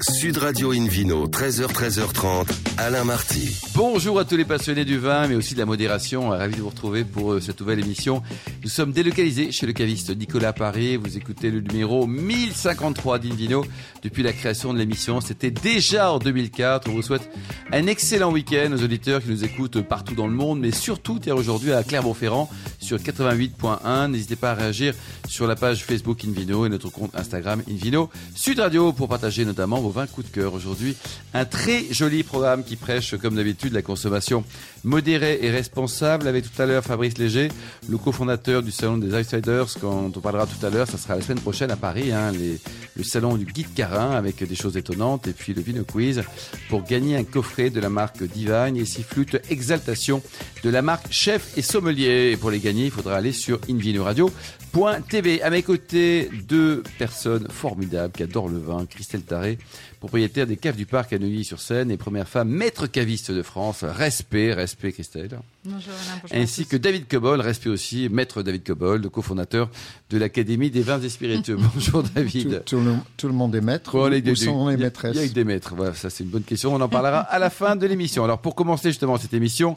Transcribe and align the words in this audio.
Sud 0.00 0.38
Radio 0.38 0.72
Invino, 0.72 1.28
13h, 1.28 1.66
13h30, 1.66 2.48
Alain 2.78 3.04
Marty. 3.04 3.60
Bonjour 3.74 4.18
à 4.18 4.24
tous 4.24 4.36
les 4.36 4.44
passionnés 4.44 4.86
du 4.86 4.98
vin, 4.98 5.28
mais 5.28 5.34
aussi 5.34 5.52
de 5.54 5.58
la 5.58 5.66
modération. 5.66 6.30
Ravi 6.30 6.56
de 6.56 6.62
vous 6.62 6.70
retrouver 6.70 7.04
pour 7.04 7.34
euh, 7.34 7.40
cette 7.40 7.60
nouvelle 7.60 7.78
émission. 7.78 8.22
Nous 8.62 8.70
sommes 8.70 8.92
délocalisés 8.92 9.52
chez 9.52 9.66
le 9.66 9.72
caviste 9.74 10.16
Nicolas 10.16 10.54
Paris. 10.54 10.96
Vous 10.96 11.16
écoutez 11.18 11.50
le 11.50 11.60
numéro 11.60 12.06
1053 12.06 13.18
d'Invino. 13.18 13.64
Depuis 14.02 14.22
la 14.22 14.32
création 14.32 14.72
de 14.72 14.78
l'émission, 14.78 15.20
c'était 15.20 15.50
déjà 15.50 16.10
en 16.10 16.18
2004. 16.18 16.88
On 16.88 16.94
vous 16.94 17.02
souhaite 17.02 17.30
un 17.70 17.86
excellent 17.86 18.32
week-end 18.32 18.72
aux 18.72 18.82
auditeurs 18.82 19.22
qui 19.22 19.28
nous 19.28 19.44
écoutent 19.44 19.82
partout 19.82 20.14
dans 20.14 20.26
le 20.26 20.34
monde, 20.34 20.60
mais 20.60 20.72
surtout 20.72 21.18
aujourd'hui 21.30 21.72
à 21.72 21.82
Clermont-Ferrand 21.84 22.48
sur 22.82 22.98
88.1. 22.98 24.10
N'hésitez 24.10 24.36
pas 24.36 24.50
à 24.50 24.54
réagir 24.54 24.94
sur 25.28 25.46
la 25.46 25.56
page 25.56 25.84
Facebook 25.84 26.24
Invino 26.24 26.66
et 26.66 26.68
notre 26.68 26.90
compte 26.90 27.14
Instagram 27.14 27.62
Invino 27.70 28.10
Sud 28.34 28.60
Radio 28.60 28.92
pour 28.92 29.08
partager 29.08 29.44
notamment 29.44 29.80
vos 29.80 29.90
20 29.90 30.06
coups 30.08 30.28
de 30.28 30.34
cœur. 30.34 30.54
Aujourd'hui, 30.54 30.96
un 31.32 31.44
très 31.44 31.84
joli 31.90 32.22
programme 32.22 32.64
qui 32.64 32.76
prêche, 32.76 33.16
comme 33.16 33.36
d'habitude, 33.36 33.72
la 33.72 33.82
consommation 33.82 34.44
modérée 34.84 35.38
et 35.42 35.50
responsable. 35.50 36.28
Avec 36.28 36.44
tout 36.44 36.62
à 36.62 36.66
l'heure 36.66 36.84
Fabrice 36.84 37.18
Léger, 37.18 37.48
le 37.88 37.98
cofondateur 37.98 38.62
du 38.62 38.70
Salon 38.70 38.98
des 38.98 39.14
Outsiders, 39.14 39.66
quand 39.80 40.12
on 40.16 40.20
parlera 40.20 40.46
tout 40.46 40.64
à 40.66 40.70
l'heure, 40.70 40.88
ça 40.88 40.98
sera 40.98 41.16
la 41.16 41.22
semaine 41.22 41.40
prochaine 41.40 41.70
à 41.70 41.76
Paris, 41.76 42.12
hein, 42.12 42.32
le 42.32 43.04
salon 43.04 43.36
du 43.36 43.44
guide 43.44 43.72
Carin 43.74 44.10
avec 44.10 44.42
des 44.46 44.54
choses 44.54 44.76
étonnantes 44.76 45.26
et 45.26 45.32
puis 45.32 45.54
le 45.54 45.62
Vino 45.62 45.84
Quiz 45.84 46.22
pour 46.68 46.82
gagner 46.82 47.16
un 47.16 47.24
coffret 47.24 47.70
de 47.70 47.80
la 47.80 47.88
marque 47.88 48.22
Divine 48.22 48.76
et 48.76 48.84
six 48.84 49.02
flûtes 49.02 49.38
Exaltation 49.50 50.22
de 50.62 50.70
la 50.70 50.82
marque 50.82 51.06
Chef 51.10 51.56
et 51.56 51.62
Sommelier. 51.62 52.36
Pour 52.40 52.50
les 52.50 52.58
gagner, 52.58 52.71
il 52.80 52.90
faudra 52.90 53.16
aller 53.16 53.32
sur 53.32 53.60
invinoradio.tv. 53.68 55.42
À 55.42 55.50
mes 55.50 55.62
côtés, 55.62 56.30
deux 56.48 56.82
personnes 56.98 57.46
formidables 57.48 58.12
qui 58.12 58.22
adorent 58.22 58.48
le 58.48 58.58
vin. 58.58 58.86
Christelle 58.86 59.22
Taré, 59.22 59.58
propriétaire 60.00 60.46
des 60.46 60.56
caves 60.56 60.76
du 60.76 60.86
parc 60.86 61.12
à 61.12 61.18
Neuilly-sur-Seine 61.18 61.90
et 61.90 61.96
première 61.96 62.28
femme 62.28 62.48
maître 62.48 62.86
caviste 62.86 63.30
de 63.30 63.42
France. 63.42 63.84
Respect, 63.84 64.52
respect 64.52 64.92
Christelle. 64.92 65.38
Bonjour 65.64 65.92
Ainsi 66.32 66.66
que 66.66 66.76
David 66.76 67.06
Cobol, 67.06 67.40
respect 67.40 67.68
aussi, 67.68 68.08
maître 68.08 68.42
David 68.42 68.64
Cobol, 68.64 69.00
le 69.00 69.08
cofondateur 69.08 69.70
de 70.10 70.18
l'Académie 70.18 70.70
des 70.70 70.82
vins 70.82 71.00
et 71.00 71.08
spiritueux. 71.08 71.56
Bonjour 71.74 72.02
David. 72.02 72.64
Tout, 72.64 72.78
le, 72.78 73.32
monde 73.32 73.54
est 73.54 73.60
maître. 73.60 73.92
Bon, 73.92 74.06
les, 74.06 74.34
sont 74.34 74.68
les 74.68 74.76
maîtresses 74.76 75.16
Il 75.16 75.22
y 75.22 75.24
a 75.24 75.28
des 75.28 75.44
maîtres. 75.44 75.74
Voilà, 75.76 75.94
ça 75.94 76.10
c'est 76.10 76.24
une 76.24 76.30
bonne 76.30 76.42
question. 76.42 76.74
On 76.74 76.80
en 76.80 76.88
parlera 76.88 77.20
à 77.20 77.38
la 77.38 77.50
fin 77.50 77.76
de 77.76 77.86
l'émission. 77.86 78.24
Alors 78.24 78.40
pour 78.40 78.54
commencer 78.54 78.88
justement 78.88 79.16
cette 79.18 79.34
émission, 79.34 79.76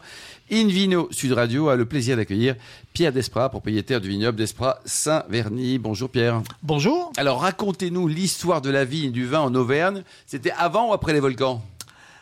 Invino 0.51 1.07
Sud 1.09 1.31
Radio 1.31 1.69
a 1.69 1.75
le 1.75 1.85
plaisir 1.85 2.17
d'accueillir 2.17 2.55
Pierre 2.93 3.11
Desprats, 3.11 3.49
propriétaire 3.49 3.99
du 3.99 4.09
vignoble 4.09 4.37
Desprats 4.37 4.79
Saint-Verny. 4.85 5.79
Bonjour 5.79 6.07
Pierre. 6.07 6.43
Bonjour. 6.61 7.11
Alors 7.17 7.41
racontez-nous 7.41 8.07
l'histoire 8.07 8.61
de 8.61 8.69
la 8.69 8.85
vie 8.85 9.09
du 9.09 9.25
vin 9.25 9.39
en 9.39 9.55
Auvergne. 9.55 10.03
C'était 10.27 10.51
avant 10.51 10.89
ou 10.89 10.93
après 10.93 11.13
les 11.13 11.19
volcans? 11.19 11.63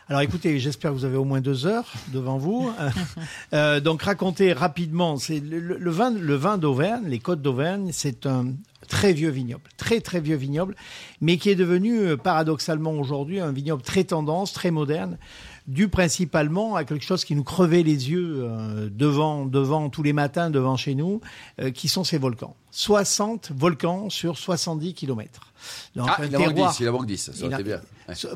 Alors 0.08 0.22
écoutez, 0.22 0.58
j'espère 0.58 0.92
que 0.92 0.96
vous 0.96 1.04
avez 1.04 1.18
au 1.18 1.24
moins 1.24 1.42
deux 1.42 1.66
heures 1.66 1.92
devant 2.14 2.38
vous. 2.38 2.72
euh, 3.52 3.80
donc 3.80 4.02
racontez 4.02 4.54
rapidement, 4.54 5.18
c'est 5.18 5.40
le, 5.40 5.90
vin, 5.90 6.10
le 6.10 6.34
vin 6.34 6.56
d'Auvergne, 6.56 7.04
les 7.06 7.18
côtes 7.18 7.42
d'Auvergne, 7.42 7.90
c'est 7.92 8.24
un 8.24 8.52
très 8.88 9.12
vieux 9.12 9.30
vignoble, 9.30 9.64
très 9.76 10.00
très 10.00 10.20
vieux 10.20 10.36
vignoble, 10.36 10.76
mais 11.20 11.36
qui 11.36 11.50
est 11.50 11.54
devenu 11.54 12.00
euh, 12.00 12.16
paradoxalement 12.16 12.92
aujourd'hui 12.92 13.40
un 13.40 13.52
vignoble 13.52 13.82
très 13.82 14.04
tendance, 14.04 14.52
très 14.52 14.70
moderne 14.70 15.18
dû 15.66 15.88
principalement 15.88 16.76
à 16.76 16.84
quelque 16.84 17.04
chose 17.04 17.24
qui 17.24 17.34
nous 17.34 17.44
crevait 17.44 17.82
les 17.82 18.10
yeux 18.10 18.42
euh, 18.42 18.88
devant, 18.90 19.46
devant 19.46 19.88
tous 19.88 20.02
les 20.02 20.12
matins, 20.12 20.50
devant 20.50 20.76
chez 20.76 20.94
nous, 20.94 21.20
euh, 21.60 21.70
qui 21.70 21.88
sont 21.88 22.04
ces 22.04 22.18
volcans. 22.18 22.54
60 22.70 23.52
volcans 23.54 24.10
sur 24.10 24.36
70 24.36 24.94
kilomètres. 24.94 25.52
Donc, 25.96 26.08
ah, 26.10 26.26
il, 26.26 26.34
a 26.34 26.38
10, 26.50 26.80
il 26.80 26.88
a 26.88 26.92
10, 26.92 27.30
ça 27.32 27.46
aurait 27.46 27.54
été 27.54 27.62
bien. 27.62 27.80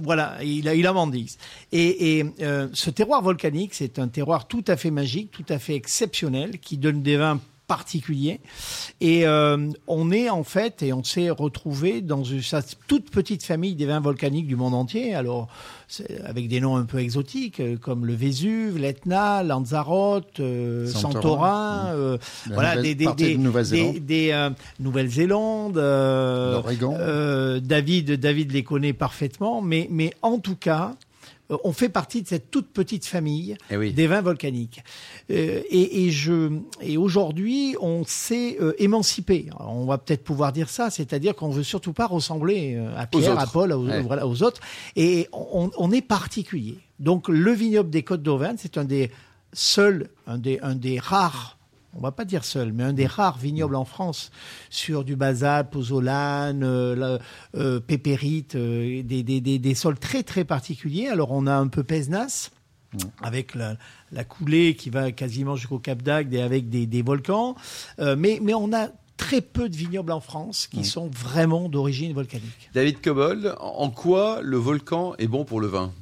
Voilà, 0.01 0.43
il 0.43 0.69
a, 0.69 0.75
il 0.75 0.87
a 0.87 1.07
10. 1.07 1.39
Et, 1.73 2.19
et 2.19 2.35
euh, 2.41 2.69
ce 2.73 2.89
terroir 2.89 3.21
volcanique, 3.21 3.75
c'est 3.75 3.99
un 3.99 4.09
terroir 4.09 4.47
tout 4.47 4.65
à 4.67 4.77
fait 4.77 4.91
magique, 4.91 5.31
tout 5.31 5.45
à 5.49 5.59
fait 5.59 5.75
exceptionnel, 5.75 6.59
qui 6.59 6.79
donne 6.79 7.03
des 7.03 7.19
vins 7.19 7.41
particulier. 7.69 8.41
Et 9.01 9.27
euh, 9.27 9.71
on 9.87 10.11
est 10.11 10.29
en 10.31 10.43
fait, 10.43 10.83
et 10.83 10.93
on 10.93 11.05
s'est 11.05 11.31
retrouvé 11.31 12.01
dans 12.01 12.25
une 12.25 12.43
toute 12.89 13.11
petite 13.11 13.45
famille 13.45 13.75
des 13.75 13.87
vins 13.87 14.01
volcaniques 14.01 14.49
du 14.49 14.57
monde 14.57 14.75
entier. 14.75 15.15
Alors, 15.15 15.49
avec 16.25 16.49
des 16.49 16.61
noms 16.61 16.77
un 16.77 16.85
peu 16.85 16.99
exotiques 16.99 17.61
euh, 17.61 17.77
comme 17.77 18.07
le 18.07 18.15
Vésuve, 18.15 18.79
l'Etna, 18.79 19.43
Lanzarote, 19.43 20.41
euh, 20.41 20.87
Santorin, 20.87 21.93
euh, 21.95 22.19
voilà, 22.47 22.81
des, 22.81 22.95
des, 22.95 23.13
des, 23.15 23.37
Nouvelle-Zélande, 23.37 23.99
des, 24.05 24.49
Nouvelle-Zélande, 24.81 25.75
David, 27.63 28.13
David 28.13 28.53
les 28.53 28.65
connaît 28.65 28.93
parfaitement, 28.95 29.63
mais 29.63 29.89
mais 29.91 30.13
en 30.23 30.39
tout 30.39 30.57
cas, 30.57 30.95
euh, 30.95 31.08
on 31.65 31.73
fait 31.73 31.89
partie 31.89 32.23
de 32.23 32.29
cette 32.29 32.51
toute 32.51 32.69
petite 32.69 33.07
famille 33.07 33.57
eh 33.71 33.91
des 33.93 34.07
vins 34.07 34.21
volcaniques. 34.21 34.83
Euh, 35.31 35.63
et, 35.71 36.11
je, 36.11 36.59
et 36.81 36.97
aujourd'hui, 36.97 37.77
on 37.81 38.05
s'est 38.05 38.59
euh, 38.61 38.75
émancipé. 38.79 39.47
on 39.61 39.87
va 39.87 39.99
peut-être 39.99 40.25
pouvoir 40.25 40.53
dire 40.53 40.69
ça, 40.69 40.91
c'est-à-dire 40.91 41.35
qu'on 41.35 41.51
veut 41.51 41.63
surtout 41.63 41.93
pas 41.93 42.07
ressembler 42.07 42.77
à 42.97 43.07
Pierre, 43.07 43.39
à 43.39 43.47
Paul, 43.47 43.73
aux, 43.73 44.43
autres. 44.43 44.61
Et 44.97 45.29
on, 45.33 45.71
on, 45.77 45.91
est 45.91 46.03
particulier. 46.03 46.79
Donc, 46.99 47.29
le 47.29 47.53
vignoble 47.53 47.91
des 47.91 48.03
Côtes 48.03 48.23
d'Auvergne, 48.23 48.57
c'est 48.59 48.79
un 48.79 48.85
des 48.85 49.11
seuls, 49.53 50.09
un 50.27 50.39
des, 50.39 50.59
un 50.63 50.75
des 50.75 50.99
rares 50.99 51.58
on 51.95 52.01
va 52.01 52.13
pas 52.13 52.25
dire 52.25 52.45
seul, 52.45 52.73
mais 52.73 52.85
un 52.85 52.93
des 52.93 53.07
rares 53.07 53.39
vignobles 53.39 53.75
en 53.75 53.85
France 53.85 54.31
sur 54.71 55.05
du 55.05 55.17
basal, 55.17 55.69
pozolane, 55.71 56.63
euh, 56.63 57.19
euh, 57.57 57.81
pépérite, 57.81 58.55
euh, 58.55 59.03
des, 59.03 59.23
des, 59.23 59.41
des, 59.41 59.75
sols 59.75 59.99
très 59.99 60.23
très 60.23 60.45
particuliers. 60.45 61.09
Alors 61.09 61.33
on 61.33 61.47
a 61.47 61.55
un 61.55 61.69
peu 61.69 61.83
Pesnas, 61.83 62.51
avec 63.23 63.55
la, 63.55 63.77
la, 64.13 64.25
coulée 64.25 64.75
qui 64.75 64.91
va 64.91 65.13
quasiment 65.13 65.57
jusqu'au 65.57 65.79
Cap 65.79 66.03
d'Agde 66.03 66.33
et 66.35 66.41
avec 66.41 66.69
des, 66.69 66.87
des 66.87 67.03
volcans, 67.03 67.55
mais, 67.99 68.39
mais 68.43 68.55
on 68.55 68.73
a 68.73 68.89
très 69.19 69.41
peu 69.43 69.69
de 69.69 69.77
vignobles 69.77 70.13
en 70.13 70.21
France 70.21 70.69
qui 70.69 70.85
sont 70.85 71.09
vraiment 71.09 71.69
d'origine 71.69 72.15
volcanique. 72.15 72.71
David 72.73 73.03
Cobol, 73.03 73.55
en 73.61 73.91
quoi 73.91 74.41
le 74.43 74.57
volcan 74.57 75.15
est 75.19 75.27
bon 75.27 75.45
pour 75.45 75.61
le 75.61 75.67
vin? 75.67 75.93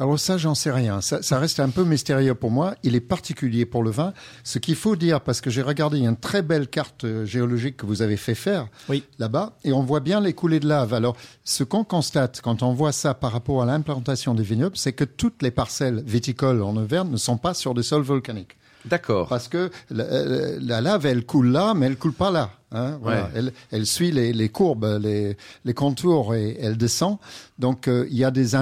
Alors 0.00 0.18
ça, 0.18 0.38
j'en 0.38 0.54
sais 0.54 0.70
rien. 0.70 1.00
Ça, 1.00 1.22
ça, 1.22 1.38
reste 1.38 1.58
un 1.58 1.70
peu 1.70 1.82
mystérieux 1.82 2.34
pour 2.34 2.52
moi. 2.52 2.76
Il 2.84 2.94
est 2.94 3.00
particulier 3.00 3.66
pour 3.66 3.82
le 3.82 3.90
vin. 3.90 4.12
Ce 4.44 4.58
qu'il 4.58 4.76
faut 4.76 4.94
dire, 4.94 5.20
parce 5.20 5.40
que 5.40 5.50
j'ai 5.50 5.62
regardé, 5.62 5.98
il 5.98 6.04
y 6.04 6.06
a 6.06 6.10
une 6.10 6.16
très 6.16 6.42
belle 6.42 6.68
carte 6.68 7.04
euh, 7.04 7.24
géologique 7.24 7.78
que 7.78 7.86
vous 7.86 8.00
avez 8.00 8.16
fait 8.16 8.36
faire 8.36 8.68
oui. 8.88 9.02
là-bas, 9.18 9.56
et 9.64 9.72
on 9.72 9.82
voit 9.82 10.00
bien 10.00 10.20
les 10.20 10.34
coulées 10.34 10.60
de 10.60 10.68
lave. 10.68 10.94
Alors, 10.94 11.16
ce 11.44 11.64
qu'on 11.64 11.82
constate 11.82 12.40
quand 12.40 12.62
on 12.62 12.72
voit 12.72 12.92
ça 12.92 13.14
par 13.14 13.32
rapport 13.32 13.62
à 13.62 13.66
l'implantation 13.66 14.34
des 14.34 14.44
vignobles, 14.44 14.76
c'est 14.76 14.92
que 14.92 15.04
toutes 15.04 15.42
les 15.42 15.50
parcelles 15.50 16.02
viticoles 16.06 16.62
en 16.62 16.76
Auvergne 16.76 17.10
ne 17.10 17.16
sont 17.16 17.36
pas 17.36 17.54
sur 17.54 17.74
des 17.74 17.82
sols 17.82 18.02
volcaniques. 18.02 18.56
D'accord. 18.84 19.26
Parce 19.28 19.48
que 19.48 19.70
la, 19.90 20.04
euh, 20.04 20.58
la, 20.62 20.80
lave, 20.80 21.06
elle 21.06 21.26
coule 21.26 21.48
là, 21.48 21.74
mais 21.74 21.86
elle 21.86 21.96
coule 21.96 22.12
pas 22.12 22.30
là. 22.30 22.52
Hein, 22.70 22.98
voilà. 23.02 23.30
elle, 23.34 23.52
elle, 23.72 23.86
suit 23.86 24.12
les, 24.12 24.32
les 24.32 24.48
courbes, 24.48 24.98
les, 25.00 25.36
les, 25.64 25.74
contours 25.74 26.34
et 26.34 26.56
elle 26.60 26.76
descend. 26.76 27.18
Donc, 27.58 27.88
euh, 27.88 28.06
il 28.10 28.16
y 28.16 28.24
a 28.24 28.30
des 28.30 28.54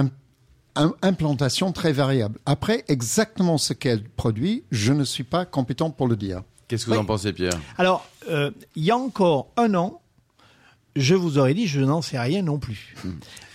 implantation 1.01 1.71
très 1.71 1.91
variable. 1.91 2.39
Après, 2.45 2.83
exactement 2.87 3.57
ce 3.57 3.73
qu'elle 3.73 4.03
produit, 4.03 4.63
je 4.71 4.93
ne 4.93 5.03
suis 5.03 5.23
pas 5.23 5.45
compétent 5.45 5.89
pour 5.89 6.07
le 6.07 6.15
dire. 6.15 6.41
Qu'est-ce 6.67 6.85
que 6.85 6.91
vous 6.91 6.97
en 6.97 7.05
pensez, 7.05 7.33
Pierre? 7.33 7.53
Alors, 7.77 8.05
euh, 8.29 8.51
il 8.75 8.83
y 8.83 8.91
a 8.91 8.97
encore 8.97 9.47
un 9.55 9.73
an, 9.73 10.01
je 10.95 11.15
vous 11.15 11.37
aurais 11.37 11.53
dit, 11.53 11.67
je 11.67 11.79
n'en 11.79 12.01
sais 12.01 12.19
rien 12.19 12.41
non 12.41 12.59
plus. 12.59 12.95
Hmm. 13.03 13.11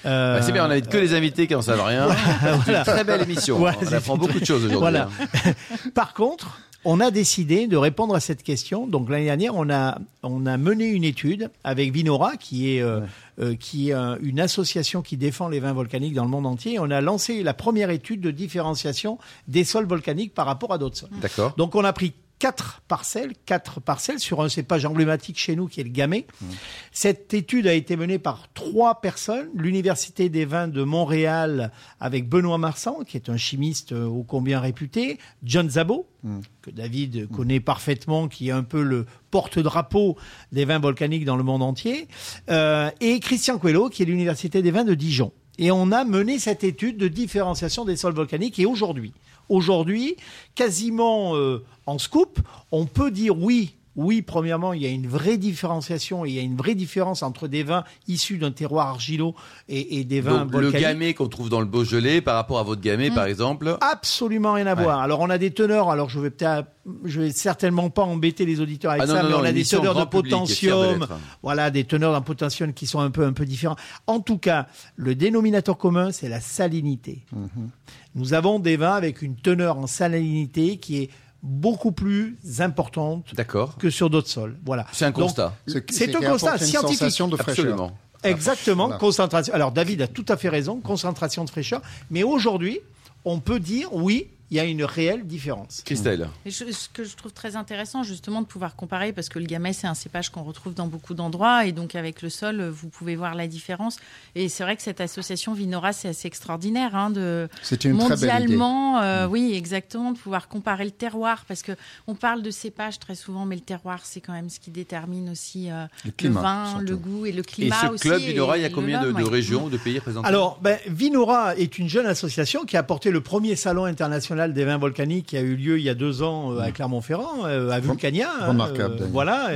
Euh, 0.06 0.38
bah, 0.38 0.42
c'est 0.42 0.52
bien, 0.52 0.64
on 0.64 0.68
n'invite 0.68 0.88
que 0.88 0.96
les 0.96 1.14
invités 1.14 1.46
qui 1.46 1.54
n'en 1.54 1.62
savent 1.62 1.82
rien. 1.82 2.08
C'est 2.64 2.74
une 2.74 2.82
très 2.82 3.04
belle 3.04 3.22
émission. 3.22 3.62
on 3.62 3.92
apprend 3.92 4.16
beaucoup 4.16 4.40
de 4.40 4.44
choses 4.44 4.64
aujourd'hui. 4.64 4.78
Voilà. 4.78 5.08
Hein. 5.20 5.52
Par 5.94 6.14
contre, 6.14 6.58
on 6.84 7.00
a 7.00 7.10
décidé 7.10 7.66
de 7.66 7.76
répondre 7.76 8.14
à 8.14 8.20
cette 8.20 8.42
question. 8.42 8.86
Donc 8.86 9.08
l'année 9.08 9.26
dernière, 9.26 9.54
on 9.54 9.70
a 9.70 9.98
on 10.22 10.46
a 10.46 10.56
mené 10.56 10.86
une 10.86 11.04
étude 11.04 11.50
avec 11.64 11.92
Vinora, 11.92 12.36
qui 12.36 12.76
est 12.76 12.82
euh, 12.82 13.00
euh, 13.40 13.54
qui 13.54 13.90
est 13.90 13.94
une 14.20 14.40
association 14.40 15.02
qui 15.02 15.16
défend 15.16 15.48
les 15.48 15.60
vins 15.60 15.72
volcaniques 15.72 16.14
dans 16.14 16.24
le 16.24 16.30
monde 16.30 16.46
entier. 16.46 16.78
On 16.78 16.90
a 16.90 17.00
lancé 17.00 17.42
la 17.42 17.54
première 17.54 17.90
étude 17.90 18.20
de 18.20 18.30
différenciation 18.30 19.18
des 19.48 19.64
sols 19.64 19.86
volcaniques 19.86 20.34
par 20.34 20.46
rapport 20.46 20.72
à 20.72 20.78
d'autres 20.78 20.96
sols. 20.96 21.10
D'accord. 21.20 21.54
Donc 21.56 21.74
on 21.74 21.84
a 21.84 21.92
pris 21.92 22.12
quatre 22.42 22.82
parcelles, 22.88 23.34
quatre 23.46 23.80
parcelles 23.80 24.18
sur 24.18 24.42
un 24.42 24.48
cépage 24.48 24.84
emblématique 24.84 25.38
chez 25.38 25.54
nous 25.54 25.68
qui 25.68 25.80
est 25.80 25.84
le 25.84 25.90
Gamay. 25.90 26.26
Mmh. 26.40 26.46
Cette 26.90 27.32
étude 27.34 27.68
a 27.68 27.72
été 27.72 27.94
menée 27.94 28.18
par 28.18 28.52
trois 28.52 29.00
personnes, 29.00 29.48
l'Université 29.54 30.28
des 30.28 30.44
vins 30.44 30.66
de 30.66 30.82
Montréal 30.82 31.70
avec 32.00 32.28
Benoît 32.28 32.58
Marsan, 32.58 33.04
qui 33.06 33.16
est 33.16 33.28
un 33.28 33.36
chimiste 33.36 33.92
euh, 33.92 34.06
ô 34.06 34.24
combien 34.24 34.58
réputé, 34.58 35.18
John 35.44 35.70
Zabo, 35.70 36.08
mmh. 36.24 36.40
que 36.62 36.70
David 36.72 37.28
connaît 37.28 37.60
parfaitement, 37.60 38.26
qui 38.26 38.48
est 38.48 38.52
un 38.52 38.64
peu 38.64 38.82
le 38.82 39.06
porte-drapeau 39.30 40.16
des 40.50 40.64
vins 40.64 40.80
volcaniques 40.80 41.24
dans 41.24 41.36
le 41.36 41.44
monde 41.44 41.62
entier, 41.62 42.08
euh, 42.50 42.90
et 43.00 43.20
Christian 43.20 43.58
Coelho, 43.58 43.88
qui 43.88 44.02
est 44.02 44.06
l'Université 44.06 44.62
des 44.62 44.72
vins 44.72 44.82
de 44.84 44.94
Dijon. 44.94 45.30
Et 45.58 45.70
on 45.70 45.92
a 45.92 46.04
mené 46.04 46.40
cette 46.40 46.64
étude 46.64 46.96
de 46.96 47.06
différenciation 47.06 47.84
des 47.84 47.94
sols 47.94 48.14
volcaniques. 48.14 48.58
Et 48.58 48.66
aujourd'hui, 48.66 49.12
aujourd'hui, 49.52 50.16
quasiment 50.54 51.36
euh, 51.36 51.64
en 51.86 51.98
scoop, 51.98 52.40
on 52.70 52.86
peut 52.86 53.10
dire 53.10 53.36
oui 53.38 53.76
oui, 53.94 54.22
premièrement, 54.22 54.72
il 54.72 54.82
y 54.82 54.86
a 54.86 54.88
une 54.88 55.06
vraie 55.06 55.36
différenciation, 55.36 56.24
il 56.24 56.32
y 56.32 56.38
a 56.38 56.42
une 56.42 56.56
vraie 56.56 56.74
différence 56.74 57.22
entre 57.22 57.46
des 57.46 57.62
vins 57.62 57.84
issus 58.08 58.38
d'un 58.38 58.50
terroir 58.50 58.88
argileux 58.88 59.32
et, 59.68 60.04
des 60.04 60.22
vins 60.22 60.46
Donc, 60.46 60.62
Le 60.62 60.70
gamay 60.70 61.12
qu'on 61.12 61.28
trouve 61.28 61.50
dans 61.50 61.60
le 61.60 61.66
Beaujolais 61.66 62.22
par 62.22 62.36
rapport 62.36 62.58
à 62.58 62.62
votre 62.62 62.80
gamay, 62.80 63.10
par 63.10 63.26
exemple 63.26 63.76
Absolument 63.80 64.54
rien 64.54 64.66
à 64.66 64.74
voir. 64.74 65.00
Alors, 65.00 65.20
on 65.20 65.28
a 65.28 65.36
des 65.36 65.50
teneurs, 65.50 65.90
alors 65.90 66.08
je 66.08 66.20
vais 66.20 66.30
peut-être, 66.30 66.68
je 67.04 67.20
vais 67.20 67.30
certainement 67.32 67.90
pas 67.90 68.02
embêter 68.02 68.46
les 68.46 68.60
auditeurs 68.60 68.92
avec 68.92 69.04
ah 69.04 69.06
ça, 69.06 69.22
mais 69.22 69.34
on 69.34 69.44
a 69.44 69.52
des 69.52 69.64
teneurs 69.64 69.94
de 69.94 70.04
potentium, 70.04 71.06
voilà, 71.42 71.70
des 71.70 71.84
teneurs 71.84 72.12
d'un 72.12 72.22
potentium 72.22 72.72
qui 72.72 72.86
sont 72.86 73.00
un 73.00 73.10
peu, 73.10 73.26
un 73.26 73.34
peu 73.34 73.44
différents. 73.44 73.76
En 74.06 74.20
tout 74.20 74.38
cas, 74.38 74.68
le 74.96 75.14
dénominateur 75.14 75.76
commun, 75.76 76.12
c'est 76.12 76.30
la 76.30 76.40
salinité. 76.40 77.26
Mhm. 77.32 77.68
Nous 78.14 78.34
avons 78.34 78.58
des 78.58 78.76
vins 78.76 78.94
avec 78.94 79.20
une 79.20 79.36
teneur 79.36 79.78
en 79.78 79.86
salinité 79.86 80.78
qui 80.78 81.02
est 81.02 81.10
beaucoup 81.42 81.92
plus 81.92 82.36
importante 82.60 83.32
que 83.78 83.90
sur 83.90 84.10
d'autres 84.10 84.28
sols. 84.28 84.56
Voilà. 84.64 84.86
C'est 84.92 85.04
un 85.04 85.12
constat. 85.12 85.54
C'est 85.66 86.14
un 86.14 86.20
constat 86.20 86.58
scientifique. 86.58 87.30
de 87.30 87.36
fraîcheur. 87.36 87.92
Exactement, 88.24 88.90
concentration. 88.98 89.52
Alors 89.52 89.72
David 89.72 90.02
a 90.02 90.06
tout 90.06 90.24
à 90.28 90.36
fait 90.36 90.48
raison, 90.48 90.80
concentration 90.80 91.44
de 91.44 91.50
fraîcheur. 91.50 91.82
Mais 92.10 92.22
aujourd'hui, 92.22 92.80
on 93.24 93.40
peut 93.40 93.58
dire 93.58 93.92
oui, 93.92 94.28
il 94.52 94.56
y 94.56 94.60
a 94.60 94.64
une 94.64 94.84
réelle 94.84 95.26
différence. 95.26 95.80
Christelle. 95.82 96.28
ce 96.46 96.88
que 96.92 97.04
je 97.04 97.16
trouve 97.16 97.32
très 97.32 97.56
intéressant, 97.56 98.02
justement, 98.02 98.42
de 98.42 98.46
pouvoir 98.46 98.76
comparer, 98.76 99.14
parce 99.14 99.30
que 99.30 99.38
le 99.38 99.46
gamay, 99.46 99.72
c'est 99.72 99.86
un 99.86 99.94
cépage 99.94 100.28
qu'on 100.28 100.42
retrouve 100.42 100.74
dans 100.74 100.86
beaucoup 100.86 101.14
d'endroits, 101.14 101.64
et 101.64 101.72
donc 101.72 101.94
avec 101.94 102.20
le 102.20 102.28
sol, 102.28 102.62
vous 102.68 102.90
pouvez 102.90 103.16
voir 103.16 103.34
la 103.34 103.46
différence. 103.46 103.96
Et 104.34 104.50
c'est 104.50 104.62
vrai 104.62 104.76
que 104.76 104.82
cette 104.82 105.00
association 105.00 105.54
Vinora, 105.54 105.94
c'est 105.94 106.08
assez 106.08 106.28
extraordinaire, 106.28 106.94
hein, 106.94 107.08
de 107.08 107.48
une 107.82 107.94
mondialement, 107.94 108.98
très 108.98 109.06
euh, 109.06 109.26
oui, 109.26 109.54
exactement, 109.54 110.12
de 110.12 110.18
pouvoir 110.18 110.48
comparer 110.48 110.84
le 110.84 110.90
terroir, 110.90 111.46
parce 111.48 111.62
que 111.62 111.72
on 112.06 112.14
parle 112.14 112.42
de 112.42 112.50
cépage 112.50 112.98
très 112.98 113.14
souvent, 113.14 113.46
mais 113.46 113.56
le 113.56 113.62
terroir, 113.62 114.00
c'est 114.02 114.20
quand 114.20 114.34
même 114.34 114.50
ce 114.50 114.60
qui 114.60 114.70
détermine 114.70 115.30
aussi 115.30 115.70
euh, 115.70 115.86
le, 116.22 116.28
vin, 116.28 116.78
le 116.82 116.94
goût 116.94 117.24
et 117.24 117.32
le 117.32 117.42
climat 117.42 117.90
et 117.90 117.96
ce 117.96 118.02
club 118.02 118.20
Vinora, 118.20 118.58
il 118.58 118.62
y 118.64 118.66
a 118.66 118.70
combien 118.70 119.02
de, 119.02 119.24
régions, 119.24 119.68
de 119.68 119.78
pays 119.78 119.98
représentés? 119.98 120.28
Alors, 120.28 120.58
ben, 120.60 120.76
Vinora 120.88 121.56
est 121.56 121.78
une 121.78 121.88
jeune 121.88 122.06
association 122.06 122.66
qui 122.66 122.76
a 122.76 122.82
porté 122.82 123.10
le 123.10 123.22
premier 123.22 123.56
salon 123.56 123.86
international 123.86 124.41
des 124.48 124.64
vins 124.64 124.78
volcaniques 124.78 125.26
qui 125.26 125.36
a 125.36 125.40
eu 125.40 125.54
lieu 125.54 125.78
il 125.78 125.84
y 125.84 125.88
a 125.88 125.94
deux 125.94 126.22
ans 126.22 126.52
euh, 126.52 126.60
à 126.60 126.70
Clermont-Ferrand, 126.70 127.46
euh, 127.46 127.70
à 127.70 127.80
Vulcania. 127.80 128.28
Remarquable. 128.48 128.96
Euh, 129.00 129.06
voilà, 129.10 129.50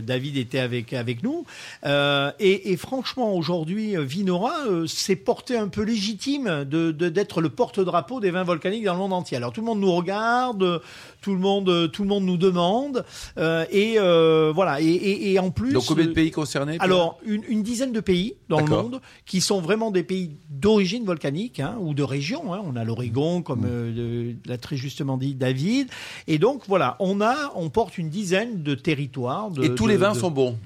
David 0.00 0.36
était 0.36 0.58
avec 0.58 0.92
avec 0.92 1.22
nous. 1.22 1.44
Et, 1.84 2.76
franchement, 2.76 3.34
aujourd'hui, 3.34 3.94
Vinora 3.98 4.52
s'est 4.86 5.16
porté 5.16 5.56
un 5.56 5.68
peu 5.68 5.82
légitime 5.82 6.64
de 6.64 6.90
d'être 6.90 7.40
le 7.40 7.48
porte-drapeau 7.48 8.20
des 8.20 8.30
vins 8.30 8.44
volcaniques 8.44 8.84
dans 8.84 8.94
le 8.94 8.98
monde 8.98 9.12
entier. 9.12 9.36
Alors 9.36 9.52
tout 9.52 9.60
le 9.60 9.66
monde 9.66 9.80
nous 9.80 9.92
regarde, 9.92 10.80
tout 11.20 11.32
le 11.32 11.40
monde, 11.40 11.90
tout 11.92 12.02
le 12.02 12.08
monde 12.08 12.24
nous 12.24 12.36
demande, 12.36 13.04
et 13.70 13.98
voilà. 14.54 14.80
Et, 14.80 15.38
en 15.38 15.50
plus. 15.50 15.72
Donc 15.72 15.86
combien 15.86 16.06
de 16.06 16.12
pays 16.12 16.30
concernés 16.30 16.76
Alors 16.80 17.18
une, 17.24 17.62
dizaine 17.62 17.92
de 17.92 18.00
pays 18.00 18.34
dans 18.48 18.60
le 18.60 18.66
monde 18.66 19.00
qui 19.26 19.40
sont 19.40 19.60
vraiment 19.60 19.90
des 19.90 20.02
pays 20.02 20.36
d'origine 20.50 21.04
volcanique 21.04 21.60
hein, 21.60 21.76
ou 21.80 21.94
de 21.94 22.02
région. 22.02 22.52
Hein. 22.52 22.60
On 22.64 22.76
a 22.76 22.84
l'Oregon 22.84 23.42
comme 23.42 23.60
mm 23.60 23.94
l'a 24.46 24.58
très 24.58 24.76
justement 24.76 25.16
dit 25.16 25.34
David. 25.34 25.88
Et 26.26 26.38
donc 26.38 26.62
voilà, 26.68 26.96
on 27.00 27.20
a, 27.20 27.52
on 27.54 27.70
porte 27.70 27.98
une 27.98 28.08
dizaine 28.08 28.62
de 28.62 28.74
territoires. 28.74 29.50
et 29.62 29.74
tous 29.74 29.86
les 29.86 29.96
vins 29.96 30.14
sont 30.14 30.30
bons. 30.30 30.56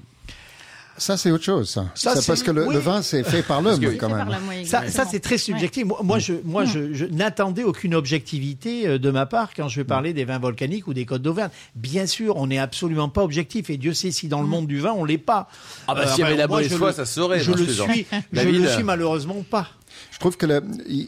Ça, 0.99 1.15
c'est 1.15 1.31
autre 1.31 1.45
chose. 1.45 1.69
Ça, 1.95 2.13
parce 2.27 2.43
que 2.43 2.51
le, 2.51 2.77
vin, 2.77 3.01
c'est 3.01 3.23
fait 3.23 3.41
par 3.41 3.61
l'homme, 3.61 3.79
quand 3.97 4.09
même. 4.09 4.65
Ça, 4.65 5.05
c'est 5.09 5.19
très 5.19 5.37
subjectif. 5.37 5.85
Moi, 6.03 6.19
je, 6.19 6.33
moi, 6.43 6.65
je, 6.65 7.05
n'attendais 7.05 7.63
aucune 7.63 7.95
objectivité 7.95 8.87
euh, 8.87 8.99
de 8.99 9.09
ma 9.09 9.25
part 9.25 9.53
quand 9.55 9.67
je 9.67 9.79
vais 9.79 9.83
parler 9.83 10.13
des 10.13 10.25
vins 10.25 10.39
volcaniques 10.39 10.87
ou 10.87 10.93
des 10.93 11.05
côtes 11.05 11.21
d'Auvergne. 11.21 11.49
Bien 11.75 12.05
sûr, 12.05 12.35
on 12.35 12.47
n'est 12.47 12.59
absolument 12.59 13.09
pas 13.09 13.23
objectif, 13.23 13.69
et 13.69 13.77
Dieu 13.77 13.93
sait 13.93 14.11
si 14.11 14.27
dans 14.27 14.41
le 14.41 14.47
mm. 14.47 14.49
monde 14.49 14.67
du 14.67 14.79
vin, 14.79 14.91
on 14.91 15.05
l'est 15.05 15.17
pas. 15.17 15.49
Ah 15.87 15.95
bah, 15.95 16.07
s'il 16.07 16.23
y 16.23 16.27
avait 16.27 16.35
la 16.35 16.47
bonne 16.47 16.67
foi, 16.69 16.91
ça 16.91 17.05
serait. 17.05 17.39
Je 17.39 17.51
le 17.51 17.65
suis, 17.65 18.05
je 18.33 18.41
le 18.41 18.67
suis 18.67 18.83
malheureusement 18.83 19.43
pas. 19.49 19.69
Je 20.11 20.19
trouve 20.19 20.37
qu'il 20.37 20.49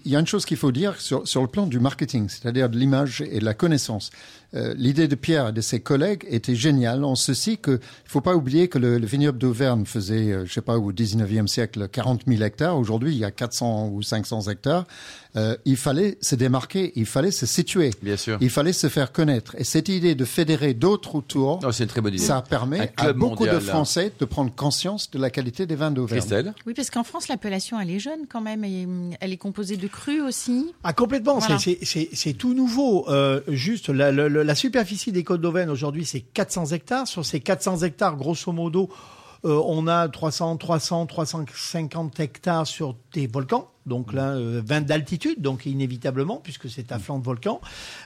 y 0.06 0.16
a 0.16 0.20
une 0.20 0.28
chose 0.28 0.46
qu'il 0.46 0.58
faut 0.58 0.72
dire 0.72 1.00
sur, 1.00 1.28
sur 1.28 1.42
le 1.42 1.48
plan 1.48 1.68
du 1.68 1.80
marketing, 1.80 2.30
c'est-à-dire 2.30 2.70
de 2.70 2.78
l'image 2.78 3.22
et 3.22 3.40
de 3.40 3.46
la 3.46 3.54
connaissance. 3.54 4.12
Euh, 4.54 4.74
l'idée 4.78 5.08
de 5.08 5.16
Pierre 5.16 5.50
et 5.50 5.52
de 5.54 5.62
ses 5.62 5.80
collègues 5.80 6.26
était 6.30 6.56
géniale 6.56 7.06
en 7.06 7.16
ceci 7.16 7.58
que 7.58 7.72
il 7.72 8.10
faut 8.10 8.20
pas 8.20 8.36
oublier 8.36 8.68
que 8.68 8.78
le, 8.78 8.98
vignoble 8.98 9.38
d'Auvergne 9.38 9.86
faisait, 9.86 10.32
euh, 10.32 10.46
je 10.46 10.54
sais 10.54 10.62
pas, 10.62 10.78
au 10.78 10.92
19e 10.92 11.48
siècle, 11.48 11.88
40 11.88 12.24
000 12.28 12.42
hectares. 12.44 12.78
Aujourd'hui, 12.78 13.14
il 13.14 13.18
y 13.18 13.24
a 13.24 13.32
400 13.32 13.90
ou 13.90 14.02
500 14.02 14.50
hectares. 14.50 14.86
Euh, 15.36 15.56
il 15.66 15.78
fallait 15.78 16.18
se 16.22 16.36
démarquer, 16.36 16.92
il 16.96 17.06
fallait 17.06 17.32
se 17.32 17.46
situer. 17.46 17.92
Bien 18.02 18.18
sûr. 18.18 18.38
Il 18.42 18.50
fallait 18.50 18.74
se 18.74 18.90
faire 18.90 19.12
connaître. 19.12 19.56
Et 19.58 19.64
cette 19.64 19.88
idée 19.90 20.14
de 20.16 20.26
fédérer 20.26 20.74
d'autres 20.74 21.16
autour, 21.16 21.60
oh, 21.64 21.72
c'est 21.72 21.84
une 21.84 21.90
très 21.90 22.02
bonne 22.02 22.14
idée. 22.14 22.24
ça 22.24 22.42
permet 22.42 22.92
à 22.98 23.14
beaucoup 23.14 23.46
de 23.46 23.60
Français 23.60 24.12
de 24.20 24.26
prendre 24.26 24.54
conscience 24.54 25.10
de 25.12 25.20
la 25.20 25.30
qualité 25.30 25.66
des 25.66 25.76
vins 25.76 25.92
d'Auvergne. 25.92 26.20
Christelle 26.20 26.54
Oui, 26.66 26.74
parce 26.74 26.90
qu'en 26.90 27.04
France, 27.04 27.28
l'appellation, 27.28 27.80
elle 27.80 27.92
est 27.92 28.00
jeune 28.00 28.28
quand 28.30 28.42
même. 28.42 28.64
Et 28.64 28.88
elle 29.20 29.32
est 29.32 29.38
composée 29.38 29.78
de 29.78 29.88
crus 29.88 30.22
aussi. 30.22 30.74
Ah, 30.84 30.94
complètement. 30.94 31.40
C'est 31.40 32.34
tout 32.34 32.54
nouveau. 32.54 33.10
Euh, 33.10 33.42
juste, 33.48 33.90
la, 33.90 34.12
la, 34.12 34.28
la 34.28 34.56
superficie 34.56 35.12
des 35.12 35.24
Côtes 35.24 35.42
d'Auvergne 35.42 35.70
aujourd'hui, 35.70 36.06
c'est 36.06 36.22
400 36.22 36.68
hectares. 36.68 37.08
Sur 37.08 37.26
ces 37.26 37.40
400 37.40 37.80
hectares, 37.80 38.18
grosso 38.18 38.52
modo, 38.52 38.90
euh, 39.46 39.62
on 39.66 39.88
a 39.88 40.08
300, 40.08 40.58
300, 40.58 41.08
350 41.08 42.20
hectares 42.20 42.68
sur 42.68 42.96
des 43.14 43.28
volcans 43.28 43.72
donc 43.86 44.14
là, 44.14 44.36
20 44.36 44.38
euh, 44.38 44.82
d'altitude, 44.82 45.42
donc 45.42 45.66
inévitablement, 45.66 46.38
puisque 46.38 46.70
c'est 46.70 46.92
un 46.92 47.00
flanc 47.00 47.20
de 47.20 47.26
volcan. 47.26 47.62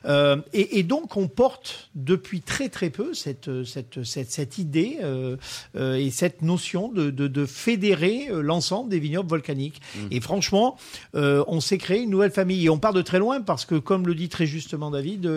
Euh, 0.05 0.37
et, 0.53 0.83
donc, 0.83 1.17
on 1.17 1.27
porte 1.27 1.89
depuis 1.95 2.41
très 2.41 2.69
très 2.69 2.89
peu 2.89 3.13
cette, 3.13 3.49
cette, 3.65 4.03
cette, 4.03 4.57
idée 4.57 4.97
euh, 5.03 5.35
et 5.73 6.11
cette 6.11 6.41
notion 6.41 6.89
de, 6.89 7.09
de, 7.09 7.45
fédérer 7.45 8.27
l'ensemble 8.31 8.89
des 8.89 8.99
vignobles 8.99 9.29
volcaniques. 9.29 9.81
Mmh. 9.95 9.99
Et 10.11 10.19
franchement, 10.21 10.77
on 11.13 11.59
s'est 11.59 11.77
créé 11.77 12.01
une 12.01 12.09
nouvelle 12.09 12.31
famille. 12.31 12.65
Et 12.65 12.69
on 12.69 12.77
part 12.77 12.93
de 12.93 13.01
très 13.01 13.19
loin, 13.19 13.41
parce 13.41 13.65
que, 13.65 13.75
comme 13.75 14.07
le 14.07 14.15
dit 14.15 14.29
très 14.29 14.45
justement 14.45 14.91
David, 14.91 15.29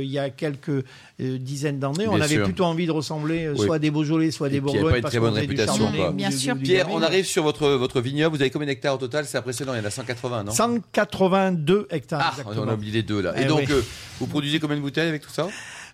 il 0.00 0.08
y 0.08 0.18
a 0.18 0.30
quelques 0.30 0.84
dizaines 1.18 1.78
d'années, 1.78 2.08
on 2.08 2.20
avait 2.20 2.42
plutôt 2.42 2.64
envie 2.64 2.86
de 2.86 2.92
ressembler 2.92 3.52
soit 3.56 3.76
à 3.76 3.78
des 3.78 3.90
Beaujolais, 3.90 4.30
soit 4.30 4.48
à 4.48 4.50
des 4.50 4.60
Bourgognes. 4.60 4.82
Il 4.82 4.84
n'y 4.84 4.88
a 4.88 4.92
pas 4.92 4.98
une 4.98 5.04
très 5.04 5.20
bonne 5.20 5.34
réputation. 5.34 5.90
Bien 6.12 6.30
sûr. 6.30 6.56
Pierre, 6.56 6.88
on 6.90 7.02
arrive 7.02 7.26
sur 7.26 7.42
votre, 7.42 7.68
votre 7.68 8.00
vignoble. 8.00 8.36
Vous 8.36 8.42
avez 8.42 8.50
combien 8.50 8.66
d'hectares 8.66 8.94
au 8.94 8.98
total? 8.98 9.26
C'est 9.26 9.38
impressionnant 9.38 9.75
y 9.78 9.80
en 9.80 9.84
a 9.84 9.90
180, 9.90 10.44
non 10.44 10.52
182 10.52 11.88
hectares. 11.90 12.36
Ah, 12.38 12.50
on 12.56 12.68
a 12.68 12.74
oublié 12.74 12.92
les 12.92 13.02
deux 13.02 13.20
là. 13.20 13.36
Et 13.36 13.42
eh 13.42 13.44
donc, 13.46 13.68
euh, 13.70 13.82
vous 14.20 14.26
produisez 14.26 14.58
combien 14.60 14.76
de 14.76 14.82
bouteilles 14.82 15.08
avec 15.08 15.22
tout 15.22 15.30
ça 15.30 15.48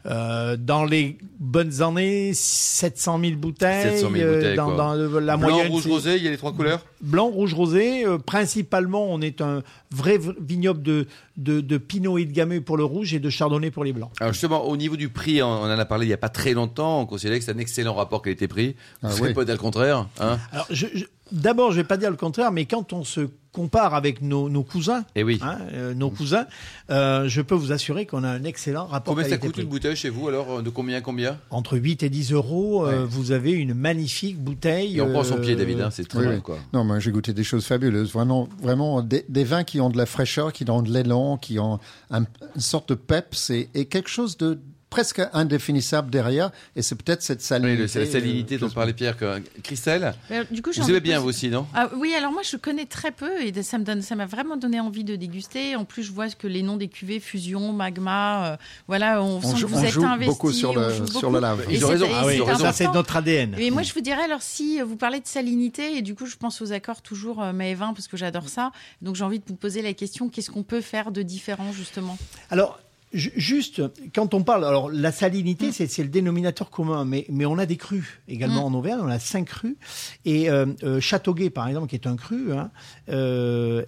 euh, 0.05 0.57
dans 0.57 0.85
les 0.85 1.17
bonnes 1.39 1.81
années, 1.81 2.33
700 2.35 3.21
000 3.21 3.37
bouteilles. 3.37 3.99
700 3.99 4.11
000 4.13 4.35
bouteilles 4.35 4.47
euh, 4.53 4.57
dans, 4.57 4.75
dans, 4.75 4.95
la 4.95 5.37
Blanc, 5.37 5.51
moyenne. 5.51 5.71
rouge, 5.71 5.87
rosé, 5.87 6.17
il 6.17 6.25
y 6.25 6.29
a 6.29 6.31
les 6.31 6.37
trois 6.37 6.53
couleurs 6.53 6.85
Blanc, 7.01 7.29
rouge, 7.29 7.55
rosé. 7.55 8.05
Euh, 8.05 8.19
principalement, 8.19 9.07
on 9.09 9.21
est 9.21 9.41
un 9.41 9.63
vrai 9.93 10.19
vignoble 10.41 10.83
de, 10.83 11.07
de, 11.37 11.61
de, 11.61 11.79
Pinot 11.79 12.19
et 12.19 12.25
de 12.25 12.33
Gamay 12.33 12.61
pour 12.61 12.77
le 12.77 12.85
rouge 12.85 13.15
et 13.15 13.21
de 13.21 13.31
Chardonnay 13.31 13.71
pour 13.71 13.85
les 13.85 13.93
blancs. 13.93 14.11
Alors 14.21 14.33
justement, 14.33 14.65
au 14.65 14.77
niveau 14.77 14.97
du 14.97 15.09
prix, 15.09 15.41
on 15.41 15.47
en 15.47 15.69
a 15.69 15.85
parlé 15.85 16.07
il 16.07 16.09
n'y 16.09 16.15
a 16.15 16.19
pas 16.19 16.29
très 16.29 16.53
longtemps. 16.53 17.01
On 17.01 17.07
considérait 17.07 17.39
que 17.39 17.45
c'est 17.45 17.55
un 17.55 17.59
excellent 17.59 17.95
rapport 17.95 18.23
qualité-prix. 18.23 18.75
Ah, 19.03 19.09
Vous 19.09 19.29
ne 19.29 19.33
pas 19.33 19.45
dire 19.45 19.55
le 19.55 19.61
contraire 19.61 20.09
hein 20.19 20.39
Alors, 20.51 20.67
je, 20.71 20.87
d'abord, 21.33 21.73
je 21.73 21.77
vais 21.77 21.85
pas 21.85 21.97
dire 21.97 22.11
le 22.11 22.17
contraire, 22.17 22.53
mais 22.53 22.67
quand 22.67 22.93
on 22.93 23.05
se 23.05 23.29
compare 23.53 23.95
avec 23.95 24.23
nos, 24.23 24.49
cousins, 24.63 25.01
Et 25.15 25.21
eh 25.21 25.25
oui. 25.25 25.39
Hein, 25.43 25.59
euh, 25.73 25.95
nos 25.95 26.11
cousins, 26.11 26.47
euh, 26.91 27.29
je 27.29 27.43
peux 27.43 27.55
vous 27.55 27.71
assurer 27.71 28.07
qu'on 28.07 28.25
a 28.25 28.29
un 28.29 28.45
excellent 28.45 28.87
rapport. 28.87 29.15
Combien 29.15 29.29
ça 29.29 29.37
coûte 29.37 29.59
une 29.59 29.69
bouteille 29.69 29.95
chez 29.95 30.09
vous 30.09 30.27
alors 30.27 30.63
De 30.63 30.71
combien 30.71 31.01
combien? 31.03 31.39
Entre 31.51 31.77
8 31.77 32.03
et 32.03 32.09
10 32.09 32.33
euros, 32.33 32.87
euh, 32.87 33.05
vous 33.05 33.31
avez 33.31 33.53
une 33.53 33.75
magnifique 33.75 34.39
bouteille. 34.43 34.97
Et 34.97 35.01
on 35.03 35.11
prend 35.11 35.25
son 35.25 35.39
pied, 35.39 35.55
David, 35.55 35.83
hein, 35.83 35.91
c'est 35.91 36.09
très 36.09 36.25
bon. 36.25 36.41
Quoi. 36.41 36.59
Non, 36.73 36.85
moi 36.85 36.99
j'ai 36.99 37.11
goûté 37.11 37.35
des 37.35 37.45
choses 37.45 37.67
fabuleuses. 37.67 38.13
Vraiment, 38.13 38.49
vraiment 38.63 39.03
des, 39.03 39.45
vins 39.45 39.65
qui 39.65 39.81
ont 39.81 39.91
de 39.91 39.99
la 39.99 40.07
fraîcheur, 40.07 40.53
qui 40.53 40.69
ont 40.71 40.83
de 40.83 40.91
l'élan, 40.91 41.37
qui 41.37 41.59
ont 41.59 41.79
une 42.11 42.27
sorte 42.57 42.89
de 42.89 42.95
peps 42.95 43.51
et 43.51 43.85
quelque 43.85 44.09
chose 44.09 44.39
de 44.39 44.59
presque 44.93 45.23
indéfinissable 45.33 46.11
derrière, 46.11 46.51
et 46.77 46.83
c'est 46.83 46.97
peut-être 46.97 47.23
cette 47.23 47.41
salinité. 47.41 47.83
Oui, 47.83 47.89
c'est 47.89 48.01
la 48.01 48.07
salinité 48.07 48.59
dont 48.59 48.69
parlait 48.69 48.93
Pierre. 48.93 49.17
Christelle, 49.63 50.15
du 50.51 50.61
coup, 50.61 50.71
vous 50.77 50.91
aimez 50.91 51.01
bien 51.01 51.19
vous 51.19 51.31
aussi, 51.31 51.49
non? 51.49 51.67
Ah, 51.75 51.89
Oui, 51.97 52.13
alors 52.15 52.31
moi 52.31 52.43
je 52.43 52.59
connais 52.59 52.85
très 52.85 53.11
peu 53.11 53.41
et 53.41 53.63
ça 53.63 53.79
me 53.79 53.85
donne, 53.85 54.03
ça 54.03 54.17
m'a 54.17 54.27
vraiment 54.27 54.59
donné 54.59 54.81
envie 54.81 55.03
de 55.03 55.17
déguster. 55.17 55.77
En 55.77 55.87
plus, 55.87 56.03
je 56.03 56.13
vois 56.13 56.29
que 56.29 56.47
les 56.47 56.63
noms 56.63 56.77
des 56.77 56.89
cuvées, 56.89 57.21
fusion, 57.21 57.73
magma, 57.73 58.53
euh, 58.53 58.57
voilà, 58.87 59.23
on, 59.23 59.41
sent 59.41 59.63
que 59.63 59.67
vous 59.67 59.83
êtes 59.83 59.97
investi. 59.97 60.27
beaucoup 60.27 60.53
sur 60.53 60.75
le 60.75 61.07
sur 61.07 61.31
le 61.31 61.41
lave. 61.41 61.65
Ils 61.71 61.85
ont 61.87 61.89
raison. 61.89 62.07
Ah 62.47 62.55
ça 62.57 62.73
c'est 62.73 62.93
notre 62.93 63.17
ADN. 63.17 63.55
Et 63.59 63.71
moi 63.71 63.83
je 63.83 63.95
vous 63.95 64.03
dirais 64.03 64.25
alors 64.25 64.43
si 64.43 64.81
vous 64.83 64.97
parlez 64.97 65.21
de 65.21 65.27
salinité 65.27 65.97
et 65.97 66.03
du 66.03 66.15
coup 66.15 66.27
je 66.27 66.37
pense 66.37 66.61
aux 66.61 66.73
accords 66.73 67.01
toujours 67.01 67.43
euh, 67.43 67.53
mais 67.55 67.75
20 67.75 67.95
parce 67.95 68.09
que 68.09 68.19
j'adore 68.19 68.49
ça. 68.49 68.73
Donc 69.01 69.17
j'ai 69.17 69.25
envie 69.25 69.39
de 69.39 69.45
vous 69.47 69.57
poser 69.57 69.81
la 69.81 69.95
question 69.95 70.29
qu'est-ce 70.29 70.51
qu'on 70.51 70.63
peut 70.63 70.83
faire 70.83 71.13
de 71.13 71.23
différent 71.23 71.73
justement? 71.73 72.19
Alors 72.51 72.79
Juste, 73.13 73.83
quand 74.15 74.33
on 74.33 74.43
parle, 74.43 74.65
alors 74.65 74.91
la 74.91 75.13
salinité, 75.13 75.69
mm. 75.69 75.73
c'est 75.73 76.03
le 76.03 76.09
dénominateur 76.09 76.71
commun, 76.71 77.05
mais, 77.05 77.27
mais 77.29 77.45
on 77.45 77.59
a 77.59 77.67
des 77.67 77.77
crus 77.77 78.21
également 78.27 78.69
mm. 78.71 78.75
en 78.75 78.79
Auvergne, 78.79 79.01
on 79.03 79.09
a 79.09 79.19
cinq 79.19 79.49
crus. 79.49 79.77
Et 80.25 80.49
euh, 80.51 80.67
euh, 80.83 81.01
Châteauguay, 81.01 81.51
par 81.51 81.69
exemple, 81.69 81.89
qui 81.89 81.97
est 81.97 82.07
un 82.07 82.17
cru, 82.17 82.53
hein, 82.53 82.71
euh, 83.11 83.85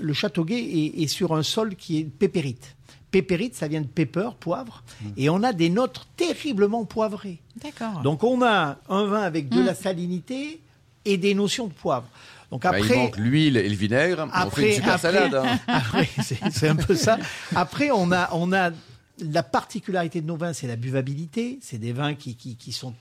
le 0.00 0.12
Châteauguay 0.12 0.58
est, 0.58 1.02
est, 1.02 1.08
sur 1.08 1.34
un 1.34 1.42
sol 1.42 1.76
qui 1.76 1.98
est 1.98 2.04
pépérite. 2.04 2.76
Pépérite, 3.10 3.56
ça 3.56 3.68
vient 3.68 3.80
de 3.80 3.88
pepper, 3.88 4.30
poivre. 4.38 4.84
Mmh. 5.02 5.06
Et 5.16 5.28
on 5.28 5.42
a 5.42 5.52
des 5.52 5.68
notes 5.68 6.06
terriblement 6.16 6.84
poivrées. 6.84 7.40
D'accord. 7.62 8.00
Donc 8.02 8.24
on 8.24 8.42
a 8.42 8.78
un 8.88 9.04
vin 9.04 9.22
avec 9.22 9.48
de 9.48 9.60
la 9.60 9.74
salinité 9.74 10.60
et 11.04 11.16
des 11.16 11.34
notions 11.34 11.66
de 11.66 11.72
poivre. 11.72 12.06
Donc 12.50 12.64
après, 12.64 12.80
bah, 12.80 12.86
il 12.90 12.96
manque 12.96 13.16
l'huile 13.16 13.56
et 13.56 13.68
le 13.68 13.76
vinaigre. 13.76 14.28
Après, 14.32 14.46
on 14.46 14.50
fait 14.50 14.68
une 14.68 14.74
super 14.74 14.98
salade. 14.98 15.34
Hein. 15.34 15.58
Après, 15.66 16.08
c'est 16.50 16.68
un 16.68 16.76
peu 16.76 16.94
ça. 16.94 17.18
Après, 17.54 17.90
on 17.92 18.10
a, 18.10 18.28
on 18.32 18.52
a 18.52 18.70
la 19.20 19.42
particularité 19.42 20.20
de 20.20 20.26
nos 20.26 20.36
vins, 20.36 20.52
c'est 20.52 20.66
la 20.66 20.76
buvabilité. 20.76 21.58
C'est 21.62 21.78
des 21.78 21.92
vins 21.92 22.14
qui, 22.14 22.36
qui, 22.36 22.56
qui 22.56 22.72
sont 22.72 22.94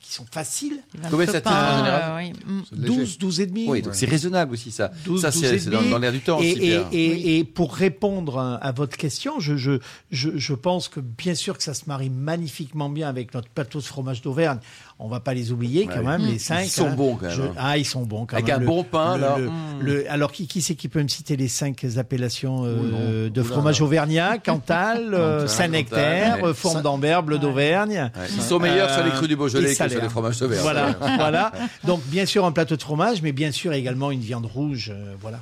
qui 0.00 0.12
sont 0.12 0.26
faciles. 0.30 0.82
Combien 1.10 1.26
ça 1.26 1.40
tient 1.40 1.52
en 1.52 1.78
général 1.78 2.32
12, 2.72 3.18
12 3.18 3.40
et 3.40 3.46
demi. 3.46 3.66
Oui, 3.68 3.82
donc 3.82 3.94
c'est 3.94 4.08
raisonnable 4.08 4.52
aussi 4.52 4.70
ça. 4.70 4.90
ça 5.20 5.30
c'est 5.30 5.70
dans, 5.70 5.98
l'air 5.98 6.12
du 6.12 6.20
temps. 6.20 6.40
Et, 6.40 6.52
aussi, 6.52 6.72
et, 6.92 7.38
et, 7.38 7.44
pour 7.44 7.74
répondre 7.74 8.38
à, 8.38 8.72
votre 8.72 8.96
question, 8.96 9.38
je, 9.38 9.56
je, 9.56 9.78
je, 10.10 10.30
je, 10.36 10.54
pense 10.54 10.88
que 10.88 11.00
bien 11.00 11.34
sûr 11.34 11.56
que 11.56 11.62
ça 11.62 11.74
se 11.74 11.84
marie 11.86 12.10
magnifiquement 12.10 12.88
bien 12.88 13.08
avec 13.08 13.32
notre 13.34 13.48
plateau 13.48 13.78
de 13.78 13.84
fromage 13.84 14.22
d'Auvergne. 14.22 14.58
On 14.98 15.08
va 15.08 15.20
pas 15.20 15.34
les 15.34 15.52
oublier 15.52 15.86
quand 15.86 16.02
même, 16.02 16.22
les 16.22 16.38
cinq. 16.38 16.62
Ils 16.62 16.70
sont 16.70 16.86
hein. 16.86 16.94
bons 16.94 17.16
quand 17.16 17.26
même. 17.26 17.40
Hein. 17.40 17.54
ah, 17.58 17.76
ils 17.76 17.84
sont 17.84 18.04
bons 18.04 18.24
quand 18.24 18.36
avec 18.36 18.46
même. 18.46 18.56
Avec 18.56 18.68
un 18.68 18.72
bon 18.72 18.82
pain 18.82 19.18
là. 19.18 19.36
Le, 19.78 20.10
alors 20.10 20.32
qui, 20.32 20.46
qui 20.46 20.62
c'est 20.62 20.74
qui 20.74 20.88
peut 20.88 21.02
me 21.02 21.08
citer 21.08 21.36
les 21.36 21.48
cinq 21.48 21.84
appellations 21.98 22.62
euh, 22.64 23.28
de 23.28 23.42
fromage 23.42 23.82
auvergnat? 23.82 24.38
Cantal, 24.38 25.12
euh, 25.14 25.46
Saint-Nectaire, 25.46 26.54
Forme 26.54 26.80
d'Ambert, 26.80 27.22
Bleu 27.22 27.38
d'Auvergne. 27.38 28.10
Ils 28.34 28.42
sont 28.42 28.58
meilleurs 28.58 28.90
sur 28.90 29.04
les 29.04 29.10
crus 29.10 29.28
du 29.28 29.36
Beaujolais 29.36 29.74
que 29.74 29.88
sur 29.88 30.02
les 30.02 30.08
fromages 30.08 30.38
d'Auvergne. 30.38 30.62
Voilà, 30.62 30.94
voilà. 31.16 31.52
Donc 31.84 32.00
bien 32.06 32.24
sûr 32.24 32.46
un 32.46 32.52
plateau 32.52 32.76
de 32.76 32.82
fromage, 32.82 33.20
mais 33.20 33.32
bien 33.32 33.52
sûr 33.52 33.74
également 33.74 34.10
une 34.10 34.20
viande 34.20 34.46
rouge, 34.46 34.90
euh, 34.94 35.14
voilà 35.20 35.40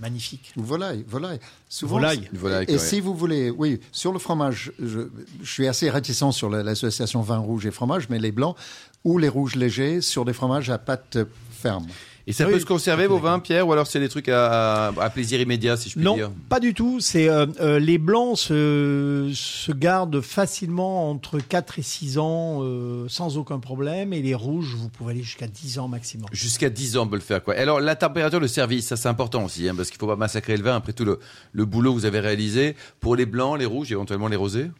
magnifique. 0.00 0.52
Volaille, 0.56 1.04
volaille. 1.08 1.40
Souvent, 1.68 1.96
volaille. 1.96 2.28
et, 2.68 2.78
si 2.78 3.00
vous 3.00 3.14
voulez, 3.14 3.50
oui, 3.50 3.80
sur 3.92 4.12
le 4.12 4.18
fromage, 4.18 4.72
je, 4.78 5.00
je 5.42 5.50
suis 5.50 5.66
assez 5.66 5.90
réticent 5.90 6.32
sur 6.32 6.50
l'association 6.50 7.22
vin 7.22 7.38
rouge 7.38 7.66
et 7.66 7.70
fromage, 7.70 8.08
mais 8.08 8.18
les 8.18 8.32
blancs 8.32 8.56
ou 9.04 9.18
les 9.18 9.28
rouges 9.28 9.54
légers 9.54 10.00
sur 10.00 10.24
des 10.24 10.32
fromages 10.32 10.70
à 10.70 10.78
pâte 10.78 11.18
ferme. 11.50 11.86
Et 12.28 12.32
ça 12.32 12.44
peut 12.46 12.58
se 12.58 12.64
conserver 12.64 13.06
vos 13.06 13.18
vins, 13.18 13.38
Pierre, 13.38 13.68
ou 13.68 13.72
alors 13.72 13.86
c'est 13.86 14.00
des 14.00 14.08
trucs 14.08 14.28
à, 14.28 14.92
plaisir 15.14 15.40
immédiat, 15.40 15.76
si 15.76 15.90
je 15.90 15.94
puis 15.94 16.04
non, 16.04 16.14
dire 16.14 16.28
Non, 16.30 16.34
pas 16.48 16.58
du 16.58 16.74
tout. 16.74 16.98
C'est 16.98 17.28
euh, 17.28 17.46
euh, 17.60 17.78
les 17.78 17.98
blancs 17.98 18.36
se, 18.36 19.30
se, 19.32 19.70
gardent 19.70 20.20
facilement 20.20 21.08
entre 21.08 21.38
4 21.38 21.78
et 21.78 21.82
6 21.82 22.18
ans 22.18 22.62
euh, 22.62 23.06
sans 23.08 23.38
aucun 23.38 23.60
problème, 23.60 24.12
et 24.12 24.22
les 24.22 24.34
rouges, 24.34 24.74
vous 24.76 24.88
pouvez 24.88 25.12
aller 25.12 25.22
jusqu'à 25.22 25.46
10 25.46 25.78
ans 25.78 25.86
maximum. 25.86 26.28
Jusqu'à 26.32 26.68
10 26.68 26.96
ans, 26.96 27.04
on 27.04 27.08
peut 27.08 27.14
le 27.14 27.22
faire 27.22 27.44
quoi. 27.44 27.54
Alors 27.54 27.80
la 27.80 27.94
température 27.94 28.40
de 28.40 28.48
service, 28.48 28.86
ça 28.86 28.96
c'est 28.96 29.08
important 29.08 29.44
aussi, 29.44 29.68
hein, 29.68 29.74
parce 29.76 29.90
qu'il 29.90 29.98
faut 29.98 30.08
pas 30.08 30.16
massacrer 30.16 30.56
le 30.56 30.64
vin 30.64 30.74
après 30.74 30.92
tout 30.92 31.04
le, 31.04 31.20
le 31.52 31.64
boulot 31.64 31.94
que 31.94 32.00
vous 32.00 32.06
avez 32.06 32.20
réalisé. 32.20 32.74
Pour 32.98 33.14
les 33.14 33.26
blancs, 33.26 33.56
les 33.56 33.66
rouges, 33.66 33.92
éventuellement 33.92 34.26
les 34.26 34.36
rosés? 34.36 34.70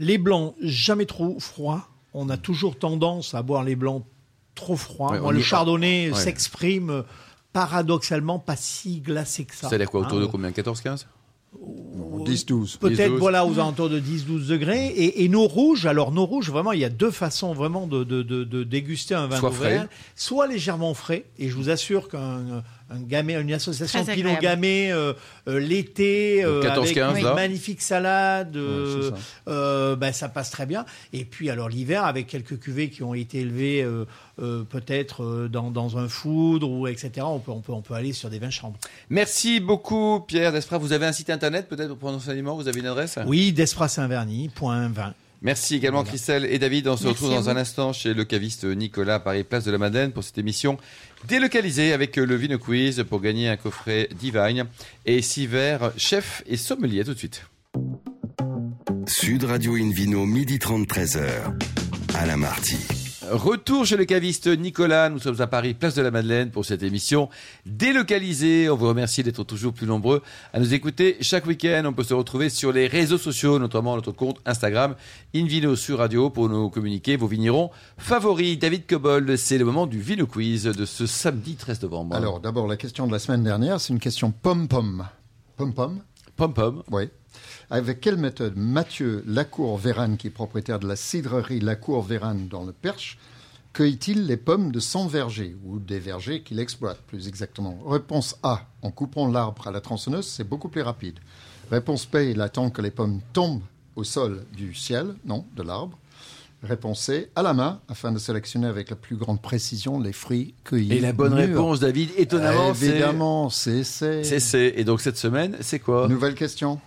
Les 0.00 0.18
blancs, 0.18 0.56
jamais 0.60 1.06
trop 1.06 1.38
froid. 1.38 1.88
On 2.14 2.28
a 2.30 2.36
toujours 2.36 2.76
tendance 2.76 3.34
à 3.34 3.42
boire 3.42 3.62
les 3.62 3.76
blancs 3.76 4.04
trop 4.54 4.76
froid. 4.76 5.30
le 5.30 5.40
chardonnay 5.40 6.12
s'exprime 6.14 7.04
paradoxalement 7.52 8.38
pas 8.38 8.56
si 8.56 9.00
glacé 9.00 9.44
que 9.44 9.54
ça. 9.54 9.68
C'est-à-dire 9.68 9.90
quoi, 9.90 10.00
autour 10.00 10.18
de 10.18 10.24
hein. 10.24 10.28
combien 10.30 10.50
14-15 10.50 11.06
10-12. 12.24 12.78
Peut-être 12.78 13.12
voilà 13.12 13.46
aux 13.46 13.54
alentours 13.54 13.88
de 13.88 14.00
10-12 14.00 14.46
degrés. 14.46 14.92
Et, 14.96 15.28
nos 15.28 15.46
rouges, 15.46 15.86
alors 15.86 16.10
nos 16.10 16.26
rouges, 16.26 16.50
vraiment, 16.50 16.72
il 16.72 16.80
y 16.80 16.84
a 16.84 16.90
deux 16.90 17.10
façons 17.10 17.52
vraiment 17.52 17.86
de, 17.86 18.02
de, 18.02 18.64
déguster 18.64 19.14
un 19.14 19.26
vin 19.26 19.36
soit 19.36 19.52
Soit 20.16 20.46
légèrement 20.46 20.94
frais, 20.94 21.26
et 21.38 21.48
je 21.48 21.54
vous 21.54 21.70
assure 21.70 22.08
qu'un 22.08 22.62
un 22.94 23.02
gamay, 23.02 23.34
une 23.40 23.52
association 23.52 24.04
Pinot 24.04 24.36
Gamay 24.40 24.90
euh, 24.92 25.12
euh, 25.48 25.58
l'été 25.58 26.44
euh, 26.44 26.62
avec 26.62 26.96
une 26.96 27.34
magnifique 27.34 27.82
salade, 27.82 28.56
ben, 29.46 30.12
ça 30.12 30.28
passe 30.28 30.50
très 30.50 30.66
bien. 30.66 30.84
Et 31.12 31.24
puis 31.24 31.50
alors 31.50 31.68
l'hiver 31.68 32.04
avec 32.04 32.26
quelques 32.26 32.58
cuvées 32.58 32.90
qui 32.90 33.02
ont 33.02 33.14
été 33.14 33.40
élevées 33.40 33.86
peut-être 34.38 35.48
dans, 35.48 35.70
dans, 35.70 35.98
un 35.98 36.08
foudre 36.08 36.70
ou 36.70 36.86
etc. 36.86 37.10
On 37.20 37.38
peut, 37.38 37.52
on 37.52 37.60
peut, 37.60 37.72
on 37.72 37.82
peut 37.82 37.94
aller 37.94 38.12
sur 38.12 38.30
des 38.30 38.38
vins 38.38 38.50
chambres. 38.50 38.78
Merci 39.10 39.60
beaucoup 39.60 40.20
Pierre 40.20 40.52
Desprats. 40.52 40.78
Vous 40.78 40.92
avez 40.92 41.06
un 41.06 41.12
site 41.12 41.30
internet 41.30 41.68
peut-être 41.68 41.88
pour 41.88 41.98
prendre 41.98 42.16
enseignement 42.16 42.56
Vous 42.56 42.68
avez 42.68 42.80
une 42.80 42.86
adresse? 42.86 43.18
Oui, 43.26 43.52
desprats-saint-verny.20. 43.52 45.12
Merci 45.44 45.74
également 45.74 46.04
Christelle 46.04 46.46
et 46.46 46.58
David. 46.58 46.88
On 46.88 46.96
se 46.96 47.06
retrouve 47.06 47.28
dans 47.28 47.50
un 47.50 47.56
instant 47.58 47.92
chez 47.92 48.14
le 48.14 48.24
caviste 48.24 48.64
Nicolas 48.64 49.20
Paris 49.20 49.44
Place 49.44 49.64
de 49.64 49.70
la 49.70 49.76
Madeleine 49.76 50.10
pour 50.10 50.24
cette 50.24 50.38
émission 50.38 50.78
délocalisée 51.26 51.92
avec 51.92 52.16
le 52.16 52.34
Vino 52.34 52.58
Quiz 52.58 53.04
pour 53.08 53.20
gagner 53.20 53.48
un 53.48 53.56
coffret 53.56 54.08
Divine 54.18 54.66
et 55.06 55.22
six 55.22 55.48
chef 55.96 56.42
et 56.46 56.56
sommelier 56.56 57.04
tout 57.04 57.14
de 57.14 57.18
suite. 57.18 57.46
Sud 59.06 59.44
Radio 59.44 59.74
Invino, 59.74 60.26
midi 60.26 60.58
30, 60.58 60.86
13h. 60.86 61.20
À 62.14 62.26
la 62.26 62.36
Marty. 62.36 62.93
Retour 63.30 63.86
chez 63.86 63.96
le 63.96 64.04
caviste 64.04 64.46
Nicolas. 64.46 65.08
Nous 65.08 65.18
sommes 65.18 65.40
à 65.40 65.46
Paris, 65.46 65.74
place 65.74 65.94
de 65.94 66.02
la 66.02 66.10
Madeleine, 66.10 66.50
pour 66.50 66.64
cette 66.64 66.82
émission 66.82 67.28
délocalisée. 67.64 68.68
On 68.68 68.76
vous 68.76 68.88
remercie 68.88 69.22
d'être 69.22 69.44
toujours 69.44 69.72
plus 69.72 69.86
nombreux 69.86 70.22
à 70.52 70.60
nous 70.60 70.74
écouter 70.74 71.16
chaque 71.20 71.46
week-end. 71.46 71.82
On 71.86 71.92
peut 71.92 72.04
se 72.04 72.14
retrouver 72.14 72.50
sur 72.50 72.72
les 72.72 72.86
réseaux 72.86 73.18
sociaux, 73.18 73.58
notamment 73.58 73.94
notre 73.94 74.12
compte 74.12 74.40
Instagram, 74.44 74.94
Invino 75.34 75.76
sur 75.76 75.98
Radio, 75.98 76.28
pour 76.28 76.48
nous 76.48 76.68
communiquer 76.70 77.16
vos 77.16 77.26
vignerons 77.26 77.70
favoris. 77.98 78.58
David 78.58 78.86
Cobold, 78.86 79.36
c'est 79.36 79.58
le 79.58 79.64
moment 79.64 79.86
du 79.86 80.00
Vino 80.00 80.26
Quiz 80.26 80.64
de 80.64 80.84
ce 80.84 81.06
samedi 81.06 81.56
13 81.56 81.82
novembre. 81.82 82.16
Alors, 82.16 82.40
d'abord, 82.40 82.66
la 82.66 82.76
question 82.76 83.06
de 83.06 83.12
la 83.12 83.18
semaine 83.18 83.42
dernière, 83.42 83.80
c'est 83.80 83.92
une 83.92 84.00
question 84.00 84.32
pom-pom. 84.32 85.06
Pom-pom? 85.56 86.00
Pom-pom. 86.36 86.82
Oui. 86.90 87.08
Avec 87.70 88.00
quelle 88.00 88.16
méthode 88.16 88.56
Mathieu 88.56 89.22
Lacour-Vérane, 89.26 90.16
qui 90.16 90.28
est 90.28 90.30
propriétaire 90.30 90.78
de 90.78 90.88
la 90.88 90.96
cidrerie 90.96 91.60
Lacour-Vérane 91.60 92.48
dans 92.48 92.64
le 92.64 92.72
Perche, 92.72 93.18
cueille-t-il 93.72 94.26
les 94.26 94.36
pommes 94.36 94.72
de 94.72 94.80
son 94.80 95.06
verger 95.06 95.56
ou 95.64 95.78
des 95.78 95.98
vergers 95.98 96.42
qu'il 96.42 96.60
exploite 96.60 96.98
plus 97.06 97.28
exactement? 97.28 97.78
Réponse 97.86 98.36
A. 98.42 98.66
En 98.82 98.90
coupant 98.90 99.28
l'arbre 99.28 99.66
à 99.66 99.70
la 99.70 99.80
tronçonneuse, 99.80 100.26
c'est 100.26 100.48
beaucoup 100.48 100.68
plus 100.68 100.82
rapide. 100.82 101.18
Réponse 101.70 102.06
B. 102.06 102.16
Il 102.30 102.40
attend 102.40 102.70
que 102.70 102.82
les 102.82 102.90
pommes 102.90 103.20
tombent 103.32 103.62
au 103.96 104.04
sol 104.04 104.44
du 104.56 104.74
ciel, 104.74 105.14
non, 105.24 105.46
de 105.56 105.62
l'arbre. 105.62 105.98
Réponse 106.64 107.00
C, 107.00 107.30
à 107.36 107.42
la 107.42 107.54
main, 107.54 107.80
afin 107.88 108.12
de 108.12 108.18
sélectionner 108.18 108.66
avec 108.66 108.90
la 108.90 108.96
plus 108.96 109.16
grande 109.16 109.40
précision 109.40 110.00
les 110.00 110.12
fruits 110.12 110.54
cueillis. 110.64 110.94
Et 110.94 111.00
la 111.00 111.12
bonne 111.12 111.34
réponse, 111.34 111.80
David, 111.80 112.10
étonnamment, 112.16 112.74
c'est... 112.74 112.86
Évidemment, 112.86 113.50
c'est 113.50 113.84
C. 113.84 114.24
C'est 114.24 114.40
C. 114.40 114.72
Et 114.76 114.84
donc 114.84 115.00
cette 115.00 115.18
semaine, 115.18 115.56
c'est 115.60 115.78
quoi? 115.78 116.08
Nouvelle 116.08 116.34
question. 116.34 116.80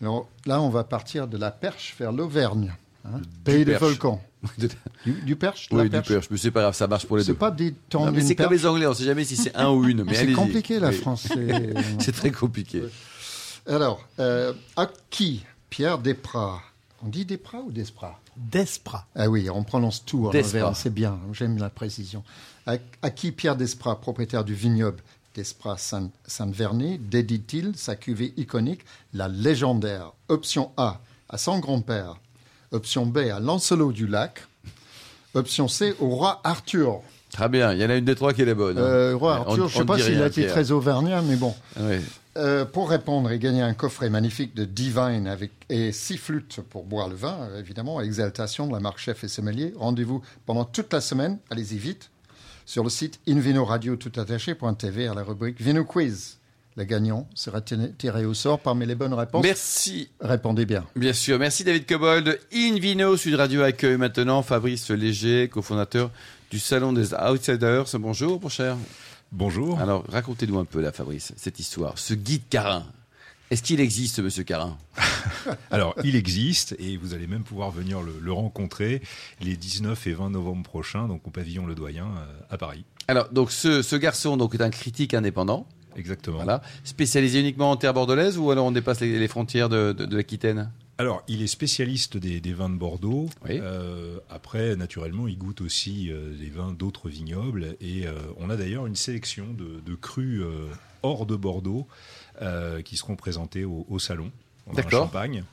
Alors 0.00 0.28
là, 0.46 0.60
on 0.60 0.68
va 0.68 0.84
partir 0.84 1.26
de 1.26 1.36
la 1.36 1.50
Perche 1.50 1.94
vers 1.98 2.12
l'Auvergne, 2.12 2.74
hein, 3.04 3.20
pays 3.44 3.64
des 3.64 3.76
volcans. 3.76 4.22
du, 5.26 5.34
Perche 5.34 5.68
Oui, 5.72 5.90
du 5.90 6.00
Perche, 6.00 6.28
mais 6.30 6.36
c'est 6.36 6.52
pas 6.52 6.60
grave, 6.60 6.74
ça 6.74 6.86
marche 6.86 7.06
pour 7.06 7.16
les 7.16 7.24
deux. 7.24 7.32
C'est 7.32 7.38
pas 7.38 7.50
des 7.50 7.72
temps 7.72 8.12
C'est 8.20 8.36
comme 8.36 8.52
les 8.52 8.66
Anglais, 8.66 8.86
on 8.86 8.90
ne 8.90 8.94
sait 8.94 9.04
jamais 9.04 9.24
si 9.24 9.36
c'est 9.36 9.54
un 9.56 9.70
ou 9.70 9.84
une. 9.84 10.04
c'est 10.14 10.32
compliqué 10.32 10.78
la 10.78 10.92
France. 10.92 11.28
c'est 11.98 12.12
très 12.12 12.30
compliqué. 12.30 12.82
Alors, 13.66 14.06
euh, 14.18 14.52
à 14.76 14.88
qui 15.10 15.44
Pierre 15.68 15.98
Desprats? 15.98 16.60
On 17.04 17.08
dit 17.08 17.24
Desprats 17.24 17.62
ou 17.66 17.72
Desprats? 17.72 18.18
Desprats. 18.38 19.06
Ah 19.14 19.28
oui, 19.28 19.48
on 19.50 19.64
prononce 19.64 20.04
tout 20.04 20.26
en 20.26 20.28
Auvergne, 20.28 20.72
c'est 20.74 20.92
bien, 20.92 21.18
j'aime 21.32 21.58
la 21.58 21.70
précision. 21.70 22.22
À, 22.66 23.10
qui 23.10 23.32
Pierre 23.32 23.56
Desprats, 23.56 23.96
propriétaire 23.96 24.44
du 24.44 24.54
vignoble 24.54 24.98
Desprats 25.34 25.78
Saint-Vernet, 26.26 26.98
dédie-t-il 27.08 27.76
sa 27.76 27.96
cuvée 27.96 28.34
iconique, 28.36 28.80
la 29.14 29.28
légendaire 29.28 30.12
Option 30.28 30.70
A, 30.76 31.00
à 31.28 31.38
son 31.38 31.60
grand-père. 31.60 32.16
Option 32.72 33.06
B, 33.06 33.18
à 33.18 33.40
Lancelot 33.40 33.92
du 33.92 34.06
Lac. 34.06 34.44
Option 35.34 35.68
C, 35.68 35.94
au 36.00 36.08
roi 36.08 36.40
Arthur. 36.44 37.00
Très 37.30 37.48
bien, 37.48 37.72
il 37.72 37.80
y 37.80 37.84
en 37.84 37.90
a 37.90 37.96
une 37.96 38.04
des 38.04 38.14
trois 38.14 38.32
qui 38.32 38.42
est 38.42 38.46
la 38.46 38.54
bonne. 38.54 38.78
Hein. 38.78 38.82
Euh, 38.82 39.16
roi 39.16 39.36
Arthur, 39.36 39.68
je 39.68 39.74
ne 39.74 39.80
sais 39.80 39.86
pas 39.86 39.98
s'il 39.98 40.20
a 40.20 40.26
été 40.26 40.46
très 40.46 40.70
auvergnat, 40.70 41.22
mais 41.22 41.36
bon. 41.36 41.54
Euh, 42.38 42.64
pour 42.64 42.88
répondre 42.90 43.32
et 43.32 43.38
gagner 43.40 43.62
un 43.62 43.74
coffret 43.74 44.10
magnifique 44.10 44.54
de 44.54 44.64
Divine 44.64 45.26
avec, 45.26 45.50
et 45.68 45.90
six 45.90 46.16
flûtes 46.16 46.60
pour 46.70 46.84
boire 46.84 47.08
le 47.08 47.16
vin, 47.16 47.48
évidemment, 47.58 47.98
à 47.98 48.04
Exaltation 48.04 48.68
de 48.68 48.72
la 48.72 48.78
marque 48.78 48.98
Chef 48.98 49.24
et 49.24 49.28
Sommelier, 49.28 49.72
rendez-vous 49.76 50.22
pendant 50.46 50.64
toute 50.64 50.92
la 50.92 51.00
semaine, 51.00 51.38
allez-y 51.50 51.78
vite, 51.78 52.10
sur 52.64 52.84
le 52.84 52.90
site 52.90 53.18
invinoradio.tv 53.26 55.08
à 55.08 55.14
la 55.14 55.24
rubrique 55.24 55.60
Vino 55.60 55.84
Quiz. 55.84 56.38
Le 56.76 56.84
gagnant 56.84 57.28
sera 57.34 57.60
tiré 57.60 58.24
au 58.24 58.34
sort 58.34 58.60
parmi 58.60 58.86
les 58.86 58.94
bonnes 58.94 59.14
réponses. 59.14 59.42
Merci. 59.42 60.08
Répondez 60.20 60.64
bien. 60.64 60.86
Bien 60.94 61.12
sûr. 61.12 61.40
Merci 61.40 61.64
David 61.64 61.86
Cobold. 61.86 62.38
Invino 62.54 63.16
Sud 63.16 63.34
Radio 63.34 63.62
accueille 63.62 63.96
maintenant 63.96 64.44
Fabrice 64.44 64.90
Léger, 64.90 65.48
cofondateur 65.48 66.12
du 66.52 66.60
Salon 66.60 66.92
des 66.92 67.14
Outsiders. 67.14 67.86
Bonjour, 67.94 68.40
mon 68.40 68.48
cher. 68.48 68.76
Bonjour. 69.32 69.78
Alors, 69.78 70.04
racontez-nous 70.08 70.58
un 70.58 70.64
peu 70.64 70.80
là, 70.80 70.90
Fabrice, 70.90 71.32
cette 71.36 71.58
histoire. 71.60 71.98
Ce 71.98 72.14
guide 72.14 72.48
Carin, 72.48 72.86
est-ce 73.50 73.62
qu'il 73.62 73.80
existe, 73.80 74.20
Monsieur 74.20 74.44
Carin? 74.44 74.76
Alors, 75.70 75.94
il 76.04 76.16
existe 76.16 76.76
et 76.78 76.98
vous 76.98 77.14
allez 77.14 77.26
même 77.26 77.44
pouvoir 77.44 77.70
venir 77.70 78.00
le, 78.02 78.32
rencontrer 78.32 79.00
les 79.40 79.56
19 79.56 80.06
et 80.06 80.12
20 80.12 80.30
novembre 80.30 80.62
prochains, 80.62 81.08
donc 81.08 81.26
au 81.26 81.30
pavillon 81.30 81.66
Le 81.66 81.74
Doyen 81.74 82.06
euh, 82.06 82.40
à 82.50 82.58
Paris. 82.58 82.84
Alors, 83.06 83.28
donc 83.30 83.50
ce, 83.50 83.96
garçon 83.96 84.36
donc 84.36 84.54
est 84.54 84.60
un 84.60 84.70
critique 84.70 85.14
indépendant. 85.14 85.66
Exactement. 85.96 86.36
Voilà. 86.36 86.60
Spécialisé 86.84 87.40
uniquement 87.40 87.70
en 87.70 87.76
terre 87.76 87.94
bordelaise 87.94 88.36
ou 88.36 88.50
alors 88.50 88.66
on 88.66 88.70
dépasse 88.70 89.00
les, 89.00 89.28
frontières 89.28 89.70
de, 89.70 89.96
l'Aquitaine? 90.14 90.70
Alors, 91.00 91.22
il 91.28 91.42
est 91.42 91.46
spécialiste 91.46 92.16
des, 92.16 92.52
vins 92.52 92.68
de 92.68 92.76
Bordeaux. 92.76 93.30
Euh, 93.48 94.18
après, 94.28 94.74
naturellement, 94.74 95.28
il 95.28 95.38
goûte 95.38 95.60
aussi 95.60 96.10
euh, 96.10 96.34
les 96.36 96.50
vins 96.50 96.72
d'autres 96.72 97.08
vignobles. 97.08 97.76
Et 97.80 98.04
on 98.36 98.50
a 98.50 98.56
d'ailleurs 98.56 98.86
une 98.86 98.96
sélection 98.96 99.46
de, 99.54 99.94
crus 99.94 100.42
hors 101.02 101.24
de 101.24 101.36
Bordeaux 101.36 101.86
qui 102.84 102.96
seront 102.96 103.14
présentés 103.14 103.64
au, 103.64 103.98
salon. 103.98 104.32
D'accord. 104.74 105.04
Champagne. 105.04 105.44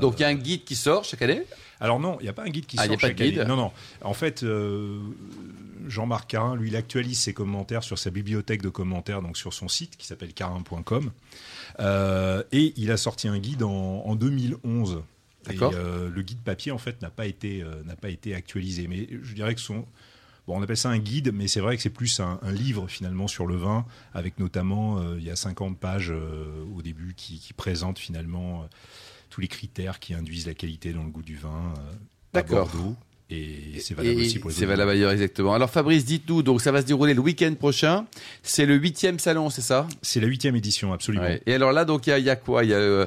Donc, 0.00 0.18
il 0.18 0.22
y 0.22 0.24
a 0.24 0.28
un 0.28 0.34
guide 0.34 0.64
qui 0.64 0.76
sort 0.76 1.04
chaque 1.04 1.22
année? 1.22 1.42
Alors 1.80 1.98
non, 1.98 2.16
il 2.20 2.24
n'y 2.24 2.28
a 2.28 2.32
pas 2.32 2.44
un 2.44 2.48
guide 2.50 2.66
qui 2.66 2.76
ah, 2.78 2.86
sort 2.86 3.00
chaque 3.00 3.20
année. 3.20 3.44
Non, 3.44 3.56
non. 3.56 3.72
En 4.02 4.14
fait, 4.14 4.44
Jean-Marc 5.88 6.30
Carin, 6.30 6.56
lui, 6.56 6.68
il 6.68 6.76
actualise 6.76 7.18
ses 7.18 7.34
commentaires 7.34 7.82
sur 7.82 7.98
sa 7.98 8.10
bibliothèque 8.10 8.62
de 8.62 8.68
commentaires, 8.68 9.22
donc 9.22 9.36
sur 9.36 9.52
son 9.52 9.68
site 9.68 9.96
qui 9.96 10.06
s'appelle 10.06 10.32
carin.com. 10.32 11.10
Euh, 11.80 12.42
et 12.52 12.72
il 12.76 12.90
a 12.90 12.96
sorti 12.96 13.28
un 13.28 13.38
guide 13.38 13.62
en, 13.62 14.14
2011. 14.14 15.02
Et 15.50 15.56
euh, 15.60 16.08
le 16.08 16.22
guide 16.22 16.38
papier, 16.38 16.70
en 16.72 16.78
fait, 16.78 17.02
n'a 17.02 17.10
pas, 17.10 17.26
été, 17.26 17.62
euh, 17.62 17.82
n'a 17.84 17.96
pas 17.96 18.10
été 18.10 18.34
actualisé. 18.34 18.86
Mais 18.86 19.08
je 19.22 19.34
dirais 19.34 19.54
que 19.54 19.60
son. 19.60 19.84
Bon, 20.46 20.58
on 20.58 20.62
appelle 20.62 20.76
ça 20.76 20.90
un 20.90 20.98
guide, 20.98 21.32
mais 21.32 21.46
c'est 21.46 21.60
vrai 21.60 21.76
que 21.76 21.82
c'est 21.82 21.90
plus 21.90 22.18
un, 22.18 22.38
livre 22.50 22.88
finalement 22.88 23.28
sur 23.28 23.46
le 23.46 23.54
vin, 23.54 23.86
avec 24.12 24.40
notamment, 24.40 25.00
il 25.14 25.22
y 25.22 25.30
a 25.30 25.36
50 25.36 25.78
pages 25.78 26.12
au 26.12 26.82
début 26.82 27.14
qui, 27.16 27.38
qui 27.38 27.52
présentent 27.52 28.00
finalement 28.00 28.68
tous 29.32 29.40
les 29.40 29.48
critères 29.48 29.98
qui 29.98 30.12
induisent 30.12 30.46
la 30.46 30.52
qualité 30.52 30.92
dans 30.92 31.02
le 31.02 31.10
goût 31.10 31.22
du 31.22 31.36
vin 31.36 31.72
à 32.34 32.42
Bordeaux. 32.42 32.94
Et 33.30 33.80
c'est 33.80 33.94
valable 33.94 34.20
aussi 34.20 34.38
pour 34.38 34.50
les 34.50 34.56
C'est 34.56 34.66
valable 34.66 34.90
ailleurs, 34.90 35.10
exactement. 35.10 35.54
Alors 35.54 35.70
Fabrice, 35.70 36.04
dites-nous, 36.04 36.42
donc 36.42 36.60
ça 36.60 36.70
va 36.70 36.82
se 36.82 36.86
dérouler 36.86 37.14
le 37.14 37.20
week-end 37.20 37.54
prochain. 37.58 38.04
C'est 38.42 38.66
le 38.66 38.74
huitième 38.74 39.18
salon, 39.18 39.48
c'est 39.48 39.62
ça? 39.62 39.86
C'est 40.02 40.20
la 40.20 40.26
huitième 40.26 40.54
édition, 40.54 40.92
absolument. 40.92 41.28
Et 41.46 41.54
alors 41.54 41.72
là, 41.72 41.86
donc 41.86 42.06
il 42.06 42.18
y, 42.18 42.28
a 42.28 42.36
quoi? 42.36 42.62
Y 42.62 42.74
a, 42.74 42.76
euh, 42.76 43.06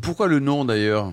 Pourquoi 0.00 0.28
le 0.28 0.38
nom 0.40 0.64
d'ailleurs? 0.64 1.12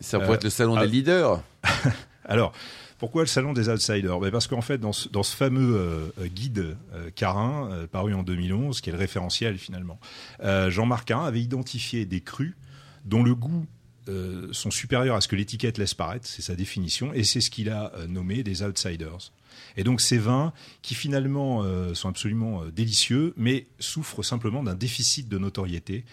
Ça 0.00 0.18
pourrait 0.18 0.32
euh, 0.32 0.34
être 0.36 0.44
le 0.44 0.50
salon 0.50 0.76
des 0.76 0.80
ah. 0.80 0.86
leaders. 0.86 1.42
alors. 2.24 2.52
Pourquoi 2.96 3.22
le 3.22 3.28
salon 3.28 3.52
des 3.52 3.68
outsiders? 3.68 4.18
Ben 4.18 4.30
Parce 4.30 4.46
qu'en 4.46 4.62
fait, 4.62 4.78
dans 4.78 4.92
ce, 4.92 5.10
dans 5.10 5.24
ce 5.24 5.36
fameux 5.36 5.76
euh, 5.76 6.26
guide 6.26 6.76
Carin, 7.16 7.86
paru 7.92 8.14
en 8.14 8.22
2011, 8.22 8.80
qui 8.80 8.88
est 8.88 8.92
le 8.92 8.98
référentiel 8.98 9.58
finalement, 9.58 9.98
Jean-Marc 10.42 11.08
Carin 11.08 11.26
avait 11.26 11.42
identifié 11.42 12.06
des 12.06 12.20
crus 12.20 12.54
dont 13.04 13.22
le 13.22 13.34
goût 13.34 13.66
euh, 14.08 14.48
sont 14.52 14.70
supérieurs 14.70 15.16
à 15.16 15.20
ce 15.20 15.28
que 15.28 15.36
l'étiquette 15.36 15.78
laisse 15.78 15.94
paraître, 15.94 16.26
c'est 16.26 16.42
sa 16.42 16.54
définition, 16.54 17.12
et 17.14 17.24
c'est 17.24 17.40
ce 17.40 17.50
qu'il 17.50 17.70
a 17.70 17.92
euh, 17.94 18.06
nommé 18.06 18.42
des 18.42 18.62
outsiders. 18.62 19.32
Et 19.76 19.84
donc 19.84 20.00
ces 20.00 20.18
vins 20.18 20.52
qui 20.82 20.94
finalement 20.94 21.62
euh, 21.62 21.94
sont 21.94 22.08
absolument 22.08 22.62
délicieux, 22.66 23.34
mais 23.36 23.66
souffrent 23.78 24.22
simplement 24.22 24.62
d'un 24.62 24.74
déficit 24.74 25.28
de 25.28 25.38
notoriété, 25.38 26.04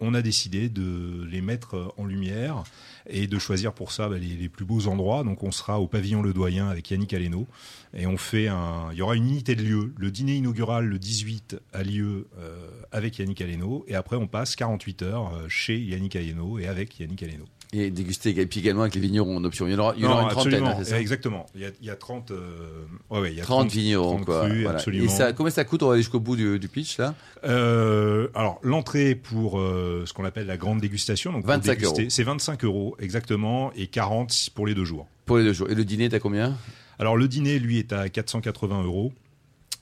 on 0.00 0.14
a 0.14 0.22
décidé 0.22 0.68
de 0.68 1.24
les 1.30 1.40
mettre 1.40 1.94
en 1.96 2.04
lumière 2.04 2.64
et 3.08 3.26
de 3.26 3.38
choisir 3.38 3.72
pour 3.72 3.92
ça 3.92 4.08
bah, 4.08 4.18
les, 4.18 4.48
plus 4.48 4.64
beaux 4.64 4.88
endroits. 4.88 5.24
Donc 5.24 5.42
on 5.42 5.50
sera 5.50 5.80
au 5.80 5.86
pavillon 5.86 6.22
Le 6.22 6.32
Doyen 6.32 6.68
avec 6.68 6.90
Yannick 6.90 7.14
Aleno 7.14 7.46
et 7.94 8.06
on 8.06 8.16
fait 8.16 8.48
un. 8.48 8.88
Il 8.92 8.98
y 8.98 9.02
aura 9.02 9.16
une 9.16 9.28
unité 9.28 9.54
de 9.54 9.62
lieu. 9.62 9.94
Le 9.96 10.10
dîner 10.10 10.36
inaugural 10.36 10.86
le 10.86 10.98
18 10.98 11.56
a 11.72 11.82
lieu 11.82 12.28
euh, 12.38 12.68
avec 12.92 13.18
Yannick 13.18 13.40
Aleno 13.40 13.84
et 13.88 13.94
après 13.94 14.16
on 14.16 14.26
passe 14.26 14.56
48 14.56 15.02
heures 15.02 15.34
euh, 15.34 15.48
chez 15.48 15.78
Yannick 15.78 16.16
Aleno 16.16 16.58
et 16.58 16.66
avec 16.66 16.98
Yannick 16.98 17.22
Aleno. 17.22 17.44
Et 17.72 17.90
déguster 17.90 18.30
également 18.30 18.82
avec 18.82 18.94
les 18.94 19.00
vignerons 19.00 19.36
en 19.36 19.44
option. 19.44 19.66
Il 19.66 19.72
y 19.72 19.76
en 19.76 19.80
aura, 19.80 19.94
il 19.96 20.02
y 20.02 20.06
aura 20.06 20.22
une 20.22 20.28
trentaine. 20.28 20.64
Hein, 20.64 20.84
ça 20.84 21.00
exactement. 21.00 21.46
Il 21.54 21.62
y, 21.62 21.64
a, 21.64 21.70
il 21.80 21.86
y 21.86 21.90
a 21.90 21.96
30, 21.96 22.30
euh, 22.30 22.84
ouais, 23.10 23.20
ouais, 23.20 23.32
il 23.32 23.38
y 23.38 23.40
a 23.40 23.44
30, 23.44 23.70
vignerons. 23.70 24.22
30 24.22 24.24
quoi. 24.24 24.48
absolument. 24.70 25.04
Et 25.04 25.08
ça, 25.08 25.32
combien 25.32 25.50
ça 25.50 25.64
coûte 25.64 25.82
On 25.82 25.86
va 25.86 25.94
aller 25.94 26.02
jusqu'au 26.02 26.20
bout 26.20 26.36
du, 26.36 26.60
du, 26.60 26.68
pitch 26.68 26.98
là? 26.98 27.14
Euh, 27.44 28.28
alors 28.34 28.60
l'entrée 28.62 29.16
pour 29.16 29.58
euh, 29.58 30.04
ce 30.06 30.12
qu'on 30.12 30.24
appelle 30.24 30.46
la 30.46 30.56
grande 30.56 30.80
dégustation, 30.80 31.32
donc 31.32 31.44
25 31.44 31.82
euros. 31.82 31.96
C'est 32.08 32.22
25 32.22 32.64
euros 32.64 32.96
exactement 33.00 33.72
et 33.74 33.88
40 33.88 34.50
pour 34.54 34.66
les 34.66 34.74
deux 34.74 34.84
jours. 34.84 35.08
Pour 35.24 35.38
les 35.38 35.44
deux 35.44 35.52
jours. 35.52 35.68
Et 35.68 35.74
le 35.74 35.84
dîner, 35.84 36.08
t'as 36.08 36.20
combien? 36.20 36.56
Alors 37.00 37.16
le 37.16 37.26
dîner, 37.26 37.58
lui, 37.58 37.78
est 37.78 37.92
à 37.92 38.08
480 38.08 38.84
euros. 38.84 39.12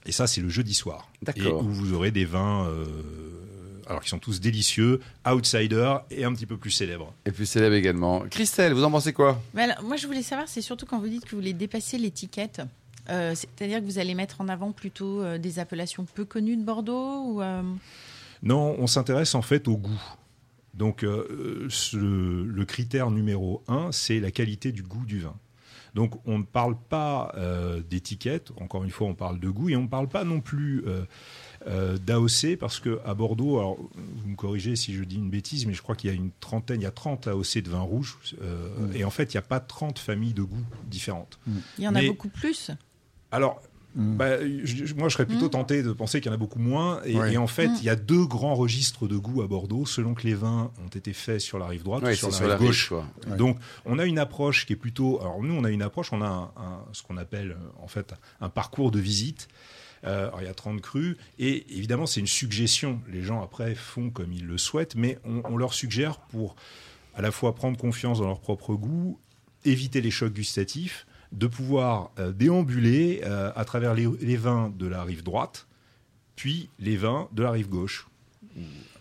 Et 0.07 0.13
ça, 0.13 0.27
c'est 0.27 0.41
le 0.41 0.49
jeudi 0.49 0.75
soir. 0.75 1.11
D'accord. 1.23 1.61
Et 1.61 1.65
où 1.65 1.69
vous 1.69 1.93
aurez 1.93 2.11
des 2.11 2.25
vins. 2.25 2.67
Alors 3.89 4.03
qui 4.03 4.09
sont 4.09 4.19
tous 4.19 4.41
délicieux, 4.41 5.01
outsiders 5.27 6.03
et 6.11 6.25
un 6.25 6.33
petit 6.33 6.47
peu 6.47 6.57
plus 6.57 6.71
célèbres. 6.71 7.13
Et 7.27 7.31
plus 7.31 7.47
célèbres 7.47 7.75
également. 7.75 8.21
Christelle, 8.31 8.73
vous 8.73 8.85
en 8.85 8.91
pensez 8.91 9.13
quoi? 9.13 9.41
Moi, 9.55 9.97
je 9.97 10.07
voulais 10.07 10.23
savoir, 10.23 10.49
c'est 10.49 10.63
surtout 10.63 10.87
quand 10.87 10.99
vous 10.99 11.09
dites 11.09 11.25
que 11.25 11.31
vous 11.31 11.39
voulez 11.39 11.53
dépasser 11.53 11.99
l'étiquette. 11.99 12.63
Euh, 13.11 13.35
c'est-à-dire 13.35 13.81
que 13.81 13.85
vous 13.85 13.99
allez 13.99 14.15
mettre 14.15 14.41
en 14.41 14.49
avant 14.49 14.73
plutôt 14.73 15.23
euh, 15.23 15.37
des 15.39 15.59
appellations 15.59 16.05
peu 16.05 16.25
connues 16.25 16.57
de 16.57 16.63
Bordeaux 16.63 17.23
ou, 17.25 17.43
euh? 17.43 17.63
Non, 18.43 18.77
on 18.79 18.87
s'intéresse 18.87 19.35
en 19.35 19.43
fait 19.43 19.69
au 19.69 19.77
goût. 19.77 20.03
Donc 20.75 21.03
le, 21.03 22.65
critère 22.65 23.11
numéro 23.11 23.63
un, 23.69 23.93
c'est 23.93 24.19
la 24.21 24.31
qualité 24.31 24.73
du 24.73 24.83
goût 24.83 25.05
du 25.05 25.21
vin. 25.21 25.35
Donc 25.95 26.15
on 26.27 26.39
ne 26.39 26.43
parle 26.43 26.77
pas 26.77 27.33
d'étiquette, 27.89 28.51
encore 28.61 28.83
une 28.83 28.91
fois 28.91 29.07
on 29.07 29.15
parle 29.15 29.39
de 29.39 29.49
goût, 29.49 29.71
et 29.71 29.77
on 29.77 29.83
ne 29.83 29.89
parle 29.89 30.09
pas 30.09 30.25
non 30.25 30.41
plus 30.41 30.85
euh, 31.67 31.97
d'AOC 31.97 32.57
parce 32.61 32.79
que 32.79 33.01
à 33.07 33.15
Bordeaux, 33.15 33.59
alors 33.59 33.79
vous 33.95 34.29
me 34.29 34.37
corrigez 34.37 34.77
si 34.77 34.93
je 34.93 35.03
dis 35.03 35.17
une 35.17 35.31
bêtise, 35.31 35.65
mais 35.65 35.73
je 35.73 35.81
crois 35.81 35.97
qu'il 35.97 36.11
y 36.11 36.13
a 36.13 36.17
une 36.17 36.31
trentaine, 36.41 36.81
il 36.81 36.85
y 36.85 36.87
a 36.87 36.91
30 36.91 37.29
AOC 37.29 37.63
de 37.63 37.71
vin 37.71 37.81
rouge, 37.81 38.19
euh, 38.43 38.69
mm. 38.89 38.97
et 38.97 39.05
en 39.05 39.11
fait 39.11 39.33
il 39.33 39.37
n'y 39.37 39.39
a 39.39 39.43
pas 39.43 39.61
30 39.61 39.99
familles 39.99 40.35
de 40.35 40.43
goûts 40.43 40.67
différentes. 40.87 41.39
Mm. 41.47 41.53
Il 41.79 41.85
y 41.85 41.89
en 41.89 41.95
a 41.95 42.03
beaucoup 42.03 42.29
plus. 42.29 42.71
Alors 43.33 43.63
mm. 43.95 44.17
bah, 44.17 44.37
moi, 44.95 45.09
je 45.09 45.15
serais 45.15 45.25
plutôt 45.25 45.49
tenté 45.49 45.83
de 45.83 45.93
penser 45.95 46.21
qu'il 46.21 46.29
y 46.29 46.33
en 46.33 46.35
a 46.35 46.39
beaucoup 46.39 46.59
moins. 46.59 47.01
Et, 47.05 47.39
en 47.39 47.47
fait, 47.47 47.71
il 47.79 47.85
y 47.85 47.89
a 47.89 47.97
deux 47.97 48.27
grands 48.27 48.55
registres 48.55 49.09
de 49.09 49.17
goût 49.17 49.41
à 49.41 49.47
Bordeaux, 49.47 49.87
selon 49.87 50.13
que 50.13 50.27
les 50.27 50.35
vins 50.35 50.71
ont 50.85 50.89
été 50.89 51.15
faits 51.15 51.41
sur 51.41 51.59
la 51.59 51.67
rive 51.67 51.83
droite 51.83 52.03
ou 52.03 52.15
sur 52.15 52.47
la 52.47 52.57
rive 52.57 52.67
gauche. 52.67 52.93
Donc, 53.39 53.57
on 53.87 53.99
a 53.99 54.05
une 54.05 54.19
approche 54.19 54.67
qui 54.67 54.75
est 54.75 54.77
plutôt. 54.77 55.19
Alors, 55.23 55.43
nous, 55.43 55.55
on 55.55 55.65
a 55.65 55.71
une 55.71 55.83
approche, 55.83 56.13
on 56.13 56.21
a 56.21 56.53
ce 56.93 57.03
qu'on 57.03 57.17
appelle 57.17 57.57
en 57.83 57.89
fait 57.89 58.13
un 58.43 58.51
parcours 58.51 58.91
de 58.91 58.99
visite 58.99 59.49
euh, 60.07 60.31
il 60.41 60.45
y 60.45 60.49
a 60.49 60.55
30 60.55 60.81
crus. 60.81 61.17
Et 61.39 61.65
évidemment, 61.77 62.07
c'est 62.07 62.21
une 62.21 62.27
suggestion. 62.27 63.01
Les 63.09 63.23
gens, 63.23 63.43
après, 63.43 63.75
font 63.75 64.11
comme 64.11 64.33
ils 64.33 64.47
le 64.47 64.59
souhaitent, 64.59 64.95
mais 64.95 65.19
on, 65.25 65.57
leur 65.57 65.75
suggère 65.75 66.19
pour 66.19 66.57
à 67.15 67.23
la 67.23 67.31
fois 67.31 67.55
prendre 67.55 67.79
confiance 67.79 68.19
dans 68.19 68.27
leur 68.27 68.41
propre 68.41 68.75
goût, 68.75 69.19
éviter 69.65 70.01
les 70.01 70.11
chocs 70.11 70.33
gustatifs, 70.33 71.07
de 71.33 71.47
pouvoir 71.47 72.11
euh, 72.19 72.33
déambuler 72.33 73.23
euh, 73.25 73.53
à 73.57 73.65
travers 73.65 73.95
les, 73.95 74.37
vins 74.37 74.73
de 74.77 74.87
la 74.87 75.03
rive 75.05 75.23
droite, 75.23 75.67
puis 76.37 76.69
les 76.79 76.97
vins 76.97 77.29
de 77.33 77.43
la 77.43 77.51
rive 77.51 77.69
gauche 77.69 78.07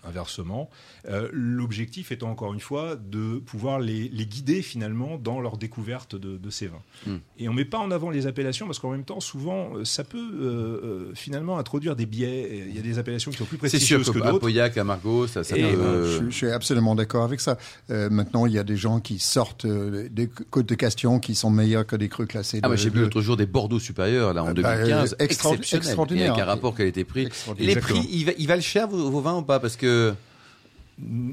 inversement. 0.04 0.70
Euh, 1.08 1.30
l'objectif 1.32 2.12
étant 2.12 2.30
encore 2.30 2.54
une 2.54 2.60
fois 2.60 2.96
de 2.96 3.38
pouvoir 3.40 3.80
les, 3.80 4.10
guider 4.10 4.62
finalement 4.62 5.18
dans 5.18 5.42
leur 5.42 5.58
découverte 5.58 6.16
de, 6.16 6.50
ces 6.50 6.68
vins. 6.68 6.82
Hmm. 7.08 7.18
Et 7.38 7.50
on 7.50 7.52
ne 7.52 7.58
met 7.58 7.66
pas 7.66 7.80
en 7.80 7.92
avant 7.92 8.10
les 8.10 8.28
appellations 8.28 8.68
parce 8.68 8.80
qu'en 8.80 8.92
même 8.92 9.04
temps, 9.04 9.20
souvent, 9.20 9.76
euh, 9.76 9.86
ça 9.86 10.04
peut 10.04 10.18
euh, 10.18 11.12
finalement 11.16 11.58
introduire 11.58 11.96
des 11.96 12.06
biais. 12.06 12.66
Il 12.70 12.76
y 12.76 12.80
a 12.80 12.82
des 12.82 13.00
appellations 13.00 13.32
qui 13.32 13.38
sont 13.38 13.46
plus 13.46 13.58
prestigieuses 13.58 14.10
que, 14.10 14.20
d'autres. 14.20 14.36
À 14.36 14.40
Pauillac, 14.40 14.78
à 14.78 14.84
Margaux, 14.84 15.28
ça, 15.28 15.44
ça 15.44 15.56
je, 15.58 16.30
suis 16.30 16.50
absolument 16.50 16.96
d'accord 16.96 17.24
avec 17.24 17.40
ça. 17.40 17.58
maintenant, 17.90 18.46
il 18.46 18.54
y 18.54 18.60
a 18.60 18.64
des 18.64 18.78
gens 18.78 19.00
qui 19.00 19.20
sortent 19.20 19.66
des 19.66 20.28
côtes 20.28 20.68
de 20.68 20.76
Castillon 20.76 21.20
qui 21.20 21.36
sont 21.36 21.50
meilleurs 21.50 21.86
que 21.86 21.96
des 21.96 22.10
crus 22.10 22.28
classés. 22.28 22.60
Ah, 22.64 22.76
j'ai 22.76 22.90
vu 22.90 23.02
l'autre 23.02 23.22
jour 23.22 23.38
des 23.38 23.46
Bordeaux 23.46 23.80
supérieurs 23.80 24.34
là 24.34 24.44
en 24.44 24.54
2015, 24.54 25.16
bah, 25.18 25.26
extraordinaire. 25.26 26.34
Avec 26.34 26.44
un 26.44 26.46
rapport 26.46 26.76
qui 26.76 26.82
a 26.82 26.86
été 26.86 27.04
pris. 27.04 27.28
Les 27.58 27.76
prix, 27.76 28.08
ils, 28.12 28.48
valent 28.48 28.62
cher 28.62 28.88
vos, 28.88 29.10
vos 29.10 29.22
vins 29.22 29.38
ou 29.38 29.44
pas? 29.44 29.60
Parce 29.60 29.76
que 29.76 29.93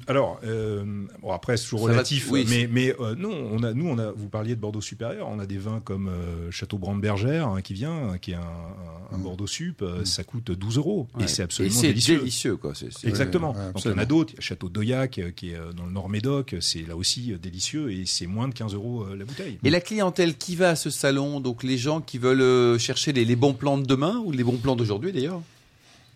alors, 0.06 0.40
euh, 0.44 0.84
bon 1.20 1.32
après 1.32 1.56
c'est 1.56 1.64
toujours 1.64 1.82
relatif, 1.82 2.30
mais, 2.32 2.68
mais 2.70 2.94
euh, 2.98 3.14
non, 3.14 3.30
on 3.52 3.62
a, 3.62 3.74
nous 3.74 3.88
on 3.88 3.98
a, 3.98 4.10
vous 4.10 4.28
parliez 4.28 4.54
de 4.54 4.60
Bordeaux 4.60 4.80
supérieur, 4.80 5.28
on 5.28 5.38
a 5.38 5.46
des 5.46 5.58
vins 5.58 5.80
comme 5.84 6.08
euh, 6.08 6.50
Château 6.50 6.78
Brande-Bergère 6.78 7.46
hein, 7.48 7.60
qui 7.60 7.74
vient, 7.74 8.16
qui 8.20 8.32
est 8.32 8.36
un, 8.36 9.18
mm. 9.18 9.22
Bordeaux 9.22 9.46
sup, 9.46 9.82
mm. 9.82 10.06
ça 10.06 10.24
coûte 10.24 10.50
12 10.50 10.78
euros 10.78 11.08
et 11.20 11.28
c'est 11.28 11.42
absolument 11.42 11.78
et 11.78 11.88
délicieux. 11.88 12.18
délicieux 12.18 12.56
quoi. 12.56 12.72
Exactement. 13.04 13.52
Donc 13.52 13.84
il 13.84 13.90
y 13.90 13.94
en 13.94 13.98
a 13.98 14.06
d'autres, 14.06 14.34
Château 14.38 14.70
d'Oyac 14.70 15.20
qui 15.36 15.50
est 15.50 15.58
dans 15.76 15.84
le 15.84 15.92
Nord 15.92 16.08
Médoc, 16.08 16.56
c'est 16.60 16.86
là 16.86 16.96
aussi 16.96 17.34
délicieux 17.40 17.92
et 17.92 18.04
c'est 18.06 18.26
moins 18.26 18.48
de 18.48 18.54
15 18.54 18.74
euros 18.74 19.06
la 19.14 19.24
bouteille. 19.24 19.58
Et 19.62 19.70
la 19.70 19.80
clientèle 19.80 20.36
qui 20.36 20.56
va 20.56 20.70
à 20.70 20.76
ce 20.76 20.88
salon, 20.88 21.40
donc 21.40 21.62
les 21.62 21.76
gens 21.76 22.00
qui 22.00 22.16
veulent 22.16 22.78
chercher 22.78 23.12
les 23.12 23.36
bons 23.36 23.54
plans 23.54 23.76
de 23.76 23.84
demain 23.84 24.22
ou 24.24 24.32
les 24.32 24.42
bons 24.42 24.56
plans 24.56 24.74
d'aujourd'hui 24.74 25.12
d'ailleurs? 25.12 25.42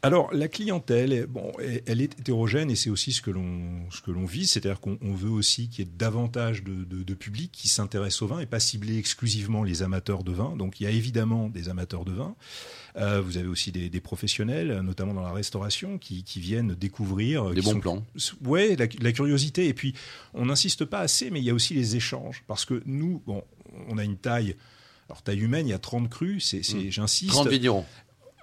Alors 0.04 0.32
la 0.32 0.48
clientèle, 0.48 1.26
bon, 1.26 1.52
elle 1.86 2.00
est 2.00 2.18
hétérogène 2.18 2.70
et 2.70 2.76
c'est 2.76 2.90
aussi 2.90 3.12
ce 3.12 3.22
que 3.22 3.30
l'on 3.30 3.90
ce 3.90 4.00
que 4.00 4.10
l'on 4.10 4.24
vise, 4.24 4.50
c'est-à-dire 4.50 4.80
qu'on 4.80 4.98
veut 5.14 5.30
aussi 5.30 5.68
qu'il 5.68 5.84
y 5.84 5.88
ait 5.88 5.92
davantage 5.96 6.62
de, 6.62 6.84
de, 6.84 7.14
public 7.14 7.50
qui 7.52 7.68
s'intéresse 7.68 8.20
au 8.22 8.26
vin 8.26 8.40
et 8.40 8.46
pas 8.46 8.60
cibler 8.60 8.98
exclusivement 8.98 9.62
les 9.62 9.82
amateurs 9.82 10.24
de 10.24 10.32
vin. 10.32 10.56
Donc 10.56 10.80
il 10.80 10.84
y 10.84 10.86
a 10.86 10.90
évidemment 10.90 11.48
des 11.48 11.68
amateurs 11.68 12.04
de 12.04 12.12
vin. 12.12 12.34
Euh, 12.96 13.20
vous 13.20 13.38
avez 13.38 13.48
aussi 13.48 13.72
des, 13.72 14.00
professionnels, 14.00 14.80
notamment 14.80 15.14
dans 15.14 15.22
la 15.22 15.32
restauration, 15.32 15.98
qui, 15.98 16.24
viennent 16.36 16.74
découvrir 16.74 17.50
des 17.50 17.62
bons 17.62 17.80
plans. 17.80 18.04
Ouais, 18.44 18.76
la, 18.76 18.86
la, 19.00 19.12
curiosité. 19.12 19.68
Et 19.68 19.74
puis 19.74 19.94
on 20.34 20.46
n'insiste 20.46 20.84
pas 20.84 21.00
assez, 21.00 21.30
mais 21.30 21.40
il 21.40 21.44
y 21.44 21.50
a 21.50 21.54
aussi 21.54 21.74
les 21.74 21.96
échanges 21.96 22.44
parce 22.46 22.64
que 22.64 22.82
nous, 22.86 23.22
bon, 23.26 23.42
on 23.88 23.98
a 23.98 24.04
une 24.04 24.16
taille. 24.16 24.56
Alors 25.08 25.22
taille 25.22 25.40
humaine, 25.40 25.66
il 25.66 25.70
y 25.70 25.74
a 25.74 25.78
30 25.78 26.08
crus, 26.08 26.44
c'est, 26.44 26.60
mmh. 26.60 26.90
j'insiste. 26.90 27.32
30 27.32 27.48
vignerons. 27.48 27.84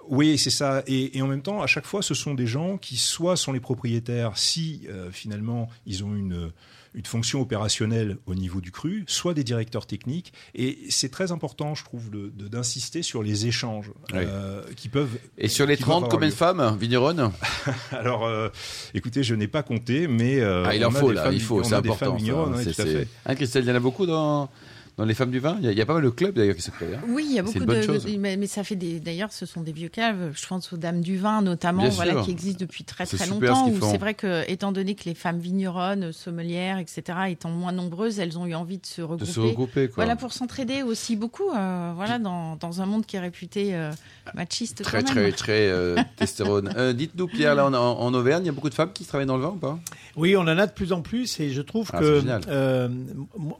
Oui, 0.08 0.38
c'est 0.38 0.50
ça. 0.50 0.82
Et, 0.86 1.20
en 1.22 1.26
même 1.26 1.42
temps, 1.42 1.62
à 1.62 1.66
chaque 1.66 1.86
fois, 1.86 2.02
ce 2.02 2.14
sont 2.14 2.34
des 2.34 2.46
gens 2.46 2.76
qui 2.76 2.96
soit 2.96 3.36
sont 3.36 3.52
les 3.52 3.60
propriétaires, 3.60 4.36
si 4.36 4.86
euh, 4.88 5.10
finalement 5.10 5.68
ils 5.86 6.04
ont 6.04 6.14
une 6.14 6.52
une 6.94 7.06
fonction 7.06 7.40
opérationnelle 7.40 8.18
au 8.26 8.34
niveau 8.34 8.60
du 8.60 8.70
cru, 8.70 9.04
soit 9.06 9.34
des 9.34 9.44
directeurs 9.44 9.86
techniques. 9.86 10.32
Et 10.54 10.78
c'est 10.90 11.10
très 11.10 11.32
important, 11.32 11.74
je 11.74 11.84
trouve, 11.84 12.10
d'insister 12.10 13.02
sur 13.02 13.22
les 13.22 13.46
échanges 13.46 13.90
euh, 14.14 14.62
qui 14.76 14.88
peuvent. 14.88 15.18
Et 15.38 15.48
sur 15.48 15.66
les 15.66 15.76
30, 15.76 16.10
combien 16.10 16.28
de 16.28 16.34
femmes, 16.34 16.76
vigneronnes 16.78 17.32
Alors, 17.92 18.26
euh, 18.26 18.48
écoutez, 18.94 19.22
je 19.22 19.34
n'ai 19.34 19.48
pas 19.48 19.62
compté, 19.62 20.06
mais. 20.06 20.40
Euh, 20.40 20.64
ah, 20.66 20.74
il 20.74 20.84
en 20.84 20.90
faut, 20.90 21.12
là, 21.12 21.30
il 21.32 21.40
faut, 21.40 21.62
c'est 21.62 21.74
important. 21.74 22.18
Ça, 22.18 22.84
hein, 23.26 23.34
Christelle, 23.34 23.64
il 23.64 23.68
y 23.68 23.72
en 23.72 23.76
a 23.76 23.80
beaucoup 23.80 24.06
dans 24.06 24.50
dans 24.98 25.06
les 25.06 25.14
femmes 25.14 25.30
du 25.30 25.38
vin 25.38 25.56
Il 25.62 25.72
y, 25.72 25.80
a 25.80 25.86
pas 25.86 25.94
mal 25.94 26.02
de 26.02 26.10
clubs 26.10 26.34
d'ailleurs 26.34 26.54
qui 26.54 26.62
se 26.62 26.70
créent. 26.70 26.94
Hein. 26.94 27.00
Oui, 27.08 27.24
il 27.26 27.34
y 27.34 27.38
a 27.38 27.42
beaucoup 27.42 27.64
de, 27.64 28.18
mais, 28.18 28.46
ça 28.46 28.62
fait 28.62 28.76
des. 28.76 29.00
D'ailleurs, 29.00 29.32
ce 29.32 29.46
sont 29.46 29.62
des 29.62 29.72
vieux 29.72 29.88
caves. 29.88 30.32
Je 30.34 30.46
pense 30.46 30.72
aux 30.72 30.76
dames 30.76 31.00
du 31.00 31.16
vin 31.16 31.40
notamment, 31.40 31.88
voilà, 31.88 32.22
qui 32.22 32.30
existent 32.30 32.60
depuis 32.60 32.84
très 32.84 33.06
très 33.06 33.26
longtemps. 33.26 33.72
c'est 33.80 33.98
vrai 33.98 34.14
que, 34.14 34.48
étant 34.50 34.72
donné 34.72 34.94
que 34.94 35.04
les 35.04 35.14
femmes 35.14 35.38
vigneronnes, 35.38 36.12
sommelières, 36.12 36.78
etc., 36.78 37.02
étant 37.30 37.50
moins 37.50 37.72
nombreuses, 37.72 38.18
elles 38.18 38.38
ont 38.38 38.46
eu 38.46 38.54
envie 38.54 38.78
de 38.78 38.86
se 38.86 39.00
regrouper. 39.00 39.24
De 39.24 39.30
se 39.30 39.40
regrouper 39.40 39.88
quoi. 39.88 40.04
Voilà 40.04 40.16
pour 40.16 40.32
s'entraider 40.32 40.82
aussi 40.82 41.16
beaucoup. 41.16 41.50
Euh, 41.50 41.92
voilà, 41.94 42.18
dans, 42.18 42.56
dans, 42.56 42.82
un 42.82 42.86
monde 42.86 43.06
qui 43.06 43.16
est 43.16 43.20
réputé 43.20 43.74
euh, 43.74 43.90
machiste. 44.34 44.82
Très 44.82 45.02
très 45.02 45.14
très 45.14 45.32
très 45.32 45.68
euh, 45.68 45.96
testostérone. 46.16 46.92
Dites-nous 46.92 47.28
Pierre, 47.28 47.54
là 47.54 47.66
en, 47.66 47.72
en, 47.74 48.14
Auvergne, 48.14 48.42
il 48.44 48.46
y 48.46 48.50
a 48.50 48.52
beaucoup 48.52 48.70
de 48.70 48.74
femmes 48.74 48.92
qui 48.92 49.04
travaillent 49.04 49.26
dans 49.26 49.36
le 49.36 49.42
vin 49.42 49.50
ou 49.50 49.56
pas? 49.56 49.78
Oui, 50.16 50.36
on 50.36 50.42
en 50.42 50.58
a 50.58 50.66
de 50.66 50.72
plus 50.72 50.92
en 50.92 51.00
plus 51.00 51.40
et 51.40 51.50
je 51.50 51.62
trouve 51.62 51.90
ah, 51.94 51.98
que 51.98 52.88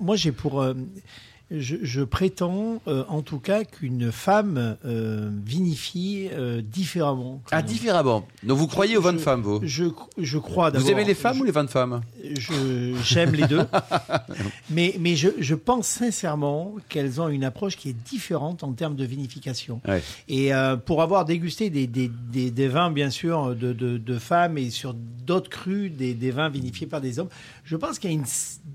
moi 0.01 0.17
j'ai 0.17 0.33
pour 0.33 0.63
je, 1.59 2.03
prétends, 2.03 2.81
euh, 2.89 3.05
en 3.09 3.23
tout 3.23 3.39
cas, 3.39 3.65
qu'une 3.65 4.11
femme 4.11 4.77
euh, 4.85 5.31
vinifie 5.45 6.29
euh, 6.33 6.63
différemment. 6.63 7.43
Ah, 7.51 7.63
différemment. 7.63 8.27
Donc 8.43 8.59
vous 8.59 8.67
croyez 8.67 8.97
aux 8.97 9.03
vins 9.03 9.13
de 9.13 9.19
femmes, 9.19 9.43
vous? 9.43 9.61
je, 9.63 9.85
je 10.19 10.39
crois 10.39 10.71
d'abord. 10.71 10.87
Vous 10.87 10.93
aimez 10.93 11.05
les 11.05 11.15
femmes 11.15 11.41
ou 11.41 11.45
les 11.45 11.53
vins 11.53 11.65
de 11.65 11.71
femmes 11.71 12.01
J'aime 13.05 13.35
les 13.35 13.47
deux. 13.47 13.63
mais 14.71 14.95
mais 14.99 15.17
je, 15.17 15.29
je 15.39 15.55
pense 15.55 15.87
sincèrement 15.87 16.77
qu'elles 16.89 17.21
ont 17.21 17.29
une 17.29 17.45
approche 17.45 17.77
qui 17.77 17.91
est 17.91 17.97
différente 18.11 18.63
en 18.63 18.73
termes 18.73 18.97
de 18.97 19.05
vinification. 19.05 19.81
Et 20.29 20.51
pour 20.87 21.03
avoir 21.03 21.25
dégusté 21.25 21.71
des, 21.71 21.87
des, 21.87 22.09
des, 22.09 22.69
vins, 22.69 22.91
bien 22.91 23.11
sûr, 23.11 23.55
de, 23.55 23.73
de, 23.73 23.99
de 23.99 24.19
femmes 24.19 24.59
et 24.59 24.71
sur 24.71 24.95
d'autres 24.95 25.51
crus, 25.51 25.93
des, 25.93 26.15
des 26.15 26.31
vins 26.31 26.49
vinifiés 26.49 26.87
par 26.87 27.01
des 27.01 27.19
hommes, 27.19 27.29
je 27.65 27.77
pense 27.77 27.99
qu'il 27.99 28.11
y 28.11 28.15
a 28.15 28.17
une 28.17 28.27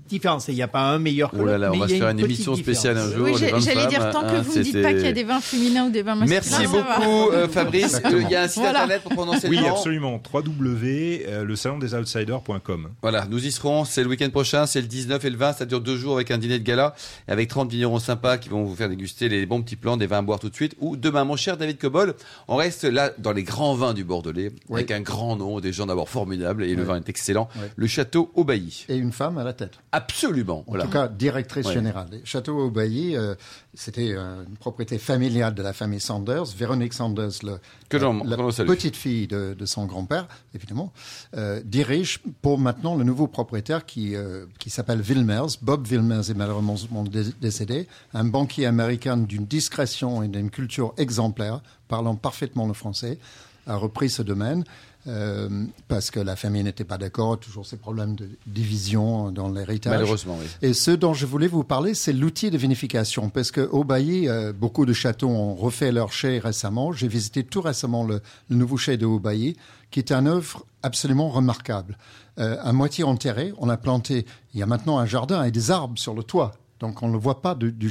différence. 0.08 0.48
Il 0.48 0.54
n'y 0.54 0.62
a 0.62 0.68
pas 0.68 0.90
un 0.90 0.98
meilleur 0.98 1.30
que 1.30 1.36
oh 1.36 1.44
l'autre. 1.44 1.70
on 1.72 1.78
va 1.78 1.88
se 1.88 1.94
faire 1.94 2.08
une, 2.08 2.20
émission 2.20 2.54
spéciale 2.68 2.98
un 2.98 3.10
jour. 3.10 3.26
Oui, 3.26 3.34
j'allais 3.36 3.86
dire, 3.86 4.10
tant 4.10 4.20
que 4.22 4.26
hein, 4.26 4.42
vous 4.42 4.58
ne 4.58 4.62
dites 4.62 4.82
pas 4.82 4.92
qu'il 4.92 5.04
y 5.04 5.08
a 5.08 5.12
des 5.12 5.24
vins 5.24 5.40
féminins 5.40 5.86
ou 5.86 5.90
des 5.90 6.02
vins 6.02 6.14
masculins. 6.14 6.40
Merci 6.40 6.66
beaucoup, 6.66 7.30
euh, 7.30 7.48
Fabrice. 7.48 8.00
Il 8.10 8.28
y 8.30 8.36
a 8.36 8.42
un 8.42 8.48
site 8.48 8.64
internet 8.64 9.02
pour 9.02 9.12
prononcer 9.12 9.48
oui, 9.48 9.56
le 9.56 9.62
nom. 9.62 9.68
Oui, 9.68 9.74
absolument. 9.76 10.20
www.lesalondesoutsiders.com. 10.32 12.88
Voilà, 13.02 13.26
nous 13.30 13.46
y 13.46 13.52
serons. 13.52 13.84
C'est 13.84 14.02
le 14.02 14.08
week-end 14.08 14.30
prochain. 14.30 14.64
C'est 14.66 14.80
le 14.80 14.86
19 14.86 15.22
et 15.24 15.30
le 15.30 15.36
20. 15.36 15.52
Ça 15.54 15.66
dure 15.66 15.80
deux 15.80 15.96
jours 15.96 16.14
avec 16.14 16.30
un 16.30 16.38
dîner 16.38 16.58
de 16.58 16.64
gala 16.64 16.94
et 17.28 17.32
avec 17.32 17.48
30 17.48 17.70
vignerons 17.70 17.98
sympas 17.98 18.38
qui 18.38 18.48
vont 18.48 18.64
vous 18.64 18.74
faire 18.74 18.88
déguster 18.88 19.28
les 19.28 19.44
bons 19.46 19.62
petits 19.62 19.76
plans, 19.76 19.96
des 19.96 20.06
vins 20.06 20.18
à 20.18 20.22
boire 20.22 20.38
tout 20.38 20.50
de 20.50 20.54
suite. 20.54 20.76
Ou 20.80 20.96
demain, 20.96 21.24
mon 21.24 21.36
cher 21.36 21.56
David 21.56 21.78
Cobol, 21.78 22.14
on 22.48 22.56
reste 22.56 22.84
là 22.84 23.10
dans 23.18 23.32
les 23.32 23.42
grands 23.42 23.74
vins 23.74 23.94
du 23.94 24.04
Bordelais 24.04 24.52
avec 24.70 24.90
un 24.90 25.00
grand 25.00 25.36
nom, 25.36 25.60
des 25.60 25.72
gens 25.72 25.86
d'abord 25.86 26.08
formidables 26.08 26.64
et 26.64 26.74
le 26.74 26.82
vin 26.82 26.96
est 26.96 27.08
excellent. 27.08 27.48
Le 27.76 27.86
château 27.86 28.30
Aubailly. 28.34 28.86
Et 28.88 28.96
une 28.96 29.12
femme 29.12 29.38
à 29.38 29.44
la 29.44 29.52
tête. 29.52 29.78
Absolument. 29.92 30.64
En 30.66 30.78
tout 30.78 30.88
cas, 30.88 31.08
directrice 31.08 31.70
générale. 31.70 32.08
Château 32.24 32.57
Aubailly, 32.60 33.16
euh, 33.16 33.34
c'était 33.74 34.12
une 34.12 34.56
propriété 34.58 34.98
familiale 34.98 35.54
de 35.54 35.62
la 35.62 35.72
famille 35.72 36.00
Sanders. 36.00 36.44
Véronique 36.56 36.92
Sanders, 36.92 37.30
le, 37.42 37.58
la, 37.90 38.36
petite 38.64 38.96
fille 38.96 39.26
de, 39.26 39.56
son 39.64 39.86
grand-père, 39.86 40.26
évidemment, 40.54 40.92
euh, 41.36 41.60
dirige 41.64 42.20
pour 42.42 42.58
maintenant 42.58 42.96
le 42.96 43.04
nouveau 43.04 43.26
propriétaire 43.26 43.86
qui, 43.86 44.14
euh, 44.14 44.46
qui 44.58 44.70
s'appelle 44.70 45.00
Wilmers. 45.00 45.58
Bob 45.62 45.86
Wilmers 45.86 46.30
est 46.30 46.34
malheureusement 46.34 47.04
décédé. 47.40 47.86
Un 48.14 48.24
banquier 48.24 48.66
américain 48.66 49.16
d'une 49.16 49.46
discrétion 49.46 50.22
et 50.22 50.28
d'une 50.28 50.50
culture 50.50 50.94
exemplaire, 50.96 51.60
parlant 51.88 52.16
parfaitement 52.16 52.66
le 52.66 52.74
français, 52.74 53.18
a 53.66 53.76
repris 53.76 54.10
ce 54.10 54.22
domaine. 54.22 54.64
Euh, 55.06 55.64
parce 55.86 56.10
que 56.10 56.20
la 56.20 56.36
famille 56.36 56.64
n'était 56.64 56.84
pas 56.84 56.98
d'accord, 56.98 57.38
toujours 57.38 57.64
ces 57.64 57.76
problèmes 57.76 58.16
de 58.16 58.28
division 58.46 59.30
dans 59.30 59.48
l'héritage. 59.48 59.92
Malheureusement, 59.92 60.36
oui. 60.40 60.46
Et 60.60 60.74
ce 60.74 60.90
dont 60.90 61.14
je 61.14 61.24
voulais 61.24 61.46
vous 61.46 61.64
parler, 61.64 61.94
c'est 61.94 62.12
l'outil 62.12 62.50
de 62.50 62.58
vinification, 62.58 63.30
parce 63.30 63.50
qu'au 63.52 63.84
Bailly, 63.84 64.28
euh, 64.28 64.52
beaucoup 64.52 64.84
de 64.84 64.92
châteaux 64.92 65.28
ont 65.28 65.54
refait 65.54 65.92
leur 65.92 66.12
chai 66.12 66.40
récemment. 66.40 66.92
J'ai 66.92 67.08
visité 67.08 67.44
tout 67.44 67.60
récemment 67.60 68.04
le, 68.04 68.20
nouveau 68.50 68.76
chai 68.76 68.96
de 68.96 69.06
Haut-Bailly, 69.06 69.56
qui 69.90 70.00
est 70.00 70.12
un 70.12 70.26
œuvre 70.26 70.66
absolument 70.82 71.28
remarquable. 71.28 71.96
Euh, 72.38 72.56
à 72.60 72.72
moitié 72.72 73.04
enterré, 73.04 73.52
on 73.58 73.68
a 73.68 73.76
planté, 73.76 74.26
il 74.52 74.60
y 74.60 74.62
a 74.62 74.66
maintenant 74.66 74.98
un 74.98 75.06
jardin 75.06 75.44
et 75.44 75.50
des 75.50 75.70
arbres 75.70 75.98
sur 75.98 76.14
le 76.14 76.22
toit 76.22 76.54
donc 76.80 77.02
on 77.02 77.08
ne 77.08 77.12
le 77.12 77.18
voit 77.18 77.42
pas 77.42 77.54
du, 77.54 77.90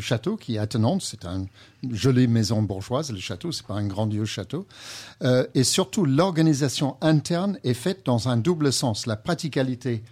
château 0.00 0.36
qui 0.36 0.56
est 0.56 0.58
attenante. 0.58 1.02
C'est 1.02 1.24
une 1.26 1.46
jolie 1.90 2.26
maison 2.26 2.62
bourgeoise, 2.62 3.12
le 3.12 3.18
château, 3.18 3.52
c'est 3.52 3.66
pas 3.66 3.74
un 3.74 3.86
grandiose 3.86 4.28
château. 4.28 4.66
Euh, 5.22 5.46
et 5.54 5.64
surtout, 5.64 6.04
l'organisation 6.06 6.96
interne 7.00 7.58
est 7.64 7.74
faite 7.74 8.06
dans 8.06 8.28
un 8.28 8.36
double 8.36 8.72
sens. 8.72 9.06
La 9.06 9.16
praticalité 9.16 10.02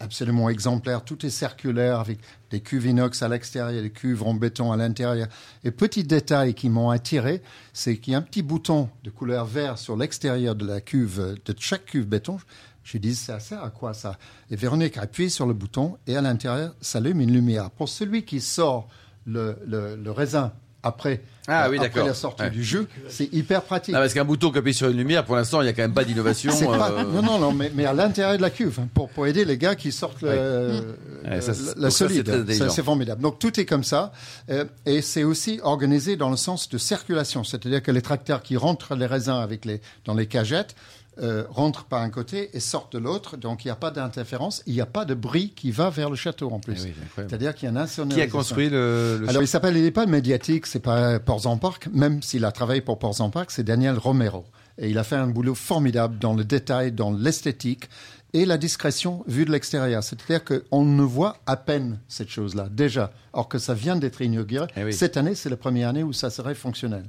absolument 0.00 0.48
exemplaire, 0.50 1.04
tout 1.04 1.24
est 1.24 1.30
circulaire 1.30 2.00
avec 2.00 2.18
des 2.50 2.60
cuves 2.60 2.86
inox 2.86 3.22
à 3.22 3.28
l'extérieur, 3.28 3.82
des 3.82 3.90
cuves 3.90 4.22
en 4.22 4.34
béton 4.34 4.72
à 4.72 4.76
l'intérieur. 4.76 5.28
Et 5.62 5.70
petit 5.70 6.04
détail 6.04 6.54
qui 6.54 6.68
m'ont 6.68 6.90
attiré, 6.90 7.42
c'est 7.72 7.96
qu'il 7.98 8.12
y 8.12 8.16
a 8.16 8.18
un 8.18 8.22
petit 8.22 8.42
bouton 8.42 8.88
de 9.02 9.10
couleur 9.10 9.46
vert 9.46 9.78
sur 9.78 9.96
l'extérieur 9.96 10.54
de 10.54 10.66
la 10.66 10.80
cuve, 10.80 11.36
de 11.44 11.54
chaque 11.58 11.86
cuve 11.86 12.06
béton. 12.06 12.38
Je 12.84 12.98
dis, 12.98 13.14
ça 13.14 13.40
sert 13.40 13.64
à 13.64 13.70
quoi 13.70 13.94
ça 13.94 14.18
Et 14.50 14.56
Véronique 14.56 14.98
appuie 14.98 15.30
sur 15.30 15.46
le 15.46 15.54
bouton 15.54 15.96
et 16.06 16.16
à 16.16 16.20
l'intérieur 16.20 16.74
s'allume 16.82 17.20
une 17.20 17.32
lumière. 17.32 17.70
Pour 17.70 17.88
celui 17.88 18.24
qui 18.24 18.40
sort 18.40 18.88
le, 19.26 19.56
le, 19.66 20.10
raisin 20.10 20.52
après, 20.82 21.22
ah, 21.48 21.70
oui, 21.70 21.78
après 21.78 22.04
la 22.04 22.12
sortie 22.12 22.50
du 22.50 22.62
jeu, 22.62 22.86
c'est 23.08 23.32
hyper 23.32 23.62
pratique. 23.62 23.94
Ah, 23.96 24.00
parce 24.00 24.12
qu'un 24.12 24.26
bouton 24.26 24.50
qui 24.50 24.58
appuie 24.58 24.74
sur 24.74 24.90
une 24.90 24.98
lumière, 24.98 25.24
pour 25.24 25.34
l'instant, 25.34 25.62
il 25.62 25.64
n'y 25.64 25.70
a 25.70 25.72
quand 25.72 25.80
même 25.80 25.94
pas 25.94 26.04
d'innovation. 26.04 26.52
Euh. 26.52 27.04
Non, 27.04 27.22
non, 27.22 27.38
non, 27.38 27.52
mais, 27.52 27.72
mais 27.74 27.86
à 27.86 27.94
l'intérieur 27.94 28.36
de 28.36 28.42
la 28.42 28.50
cuve, 28.50 28.78
hein, 28.78 28.88
pour, 28.92 29.08
pour 29.08 29.26
aider 29.26 29.46
les 29.46 29.56
gars 29.56 29.76
qui 29.76 29.90
sortent 29.90 30.20
le, 30.20 30.94
la 31.24 31.90
solide. 31.90 32.44
C'est 32.50 32.82
formidable. 32.82 33.22
Donc 33.22 33.38
tout 33.38 33.58
est 33.58 33.64
comme 33.64 33.84
ça. 33.84 34.12
Euh, 34.50 34.66
et 34.84 35.00
c'est 35.00 35.24
aussi 35.24 35.58
organisé 35.62 36.16
dans 36.16 36.28
le 36.28 36.36
sens 36.36 36.68
de 36.68 36.76
circulation. 36.76 37.44
C'est-à-dire 37.44 37.82
que 37.82 37.90
les 37.90 38.02
tracteurs 38.02 38.42
qui 38.42 38.58
rentrent 38.58 38.94
les 38.94 39.06
raisins 39.06 39.40
avec 39.40 39.64
les, 39.64 39.80
dans 40.04 40.12
les 40.12 40.26
cagettes 40.26 40.74
euh, 41.20 41.44
rentrent 41.48 41.84
par 41.84 42.02
un 42.02 42.10
côté 42.10 42.50
et 42.54 42.60
sortent 42.60 42.92
de 42.92 42.98
l'autre. 42.98 43.36
Donc 43.36 43.64
il 43.64 43.68
n'y 43.68 43.72
a 43.72 43.76
pas 43.76 43.90
d'interférence. 43.90 44.62
Il 44.66 44.74
n'y 44.74 44.80
a 44.80 44.86
pas 44.86 45.04
de 45.04 45.14
bruit 45.14 45.52
qui 45.54 45.70
va 45.70 45.90
vers 45.90 46.10
le 46.10 46.16
château 46.16 46.50
en 46.50 46.58
plus. 46.58 46.86
Eh 46.86 46.94
C'est-à-dire 47.16 47.54
qu'il 47.54 47.70
y 47.72 47.76
a 47.76 47.80
un 47.80 47.86
Qui 47.86 48.20
a 48.20 48.26
construit 48.26 48.68
le, 48.68 49.24
Alors 49.28 49.42
il 49.42 49.48
s'appelle, 49.48 49.76
il 49.76 49.84
n'est 49.84 49.90
pas 49.90 50.06
médiatique, 50.06 50.66
c'est 50.66 50.80
pas 50.80 51.20
Port 51.20 51.58
Park, 51.60 51.88
même 51.92 52.22
s'il 52.22 52.44
a 52.44 52.52
travaillé 52.52 52.80
pour 52.80 52.98
Port 52.98 53.14
Park, 53.32 53.50
c'est 53.50 53.64
Daniel 53.64 53.96
Romero. 53.96 54.44
Et 54.76 54.90
il 54.90 54.98
a 54.98 55.04
fait 55.04 55.16
un 55.16 55.28
boulot 55.28 55.54
formidable 55.54 56.18
dans 56.18 56.34
le 56.34 56.44
détail, 56.44 56.90
dans 56.90 57.12
l'esthétique 57.12 57.88
et 58.32 58.44
la 58.44 58.58
discrétion 58.58 59.24
vue 59.28 59.44
de 59.44 59.52
l'extérieur. 59.52 60.02
C'est-à-dire 60.02 60.42
qu'on 60.44 60.84
ne 60.84 61.02
voit 61.02 61.38
à 61.46 61.56
peine 61.56 62.00
cette 62.08 62.28
chose-là, 62.28 62.68
déjà. 62.70 63.12
Or 63.32 63.48
que 63.48 63.58
ça 63.58 63.74
vient 63.74 63.94
d'être 63.94 64.20
inauguré. 64.20 64.66
Eh 64.76 64.90
cette 64.90 65.16
année, 65.16 65.36
c'est 65.36 65.48
la 65.48 65.56
première 65.56 65.88
année 65.88 66.02
où 66.02 66.12
ça 66.12 66.30
serait 66.30 66.56
fonctionnel. 66.56 67.04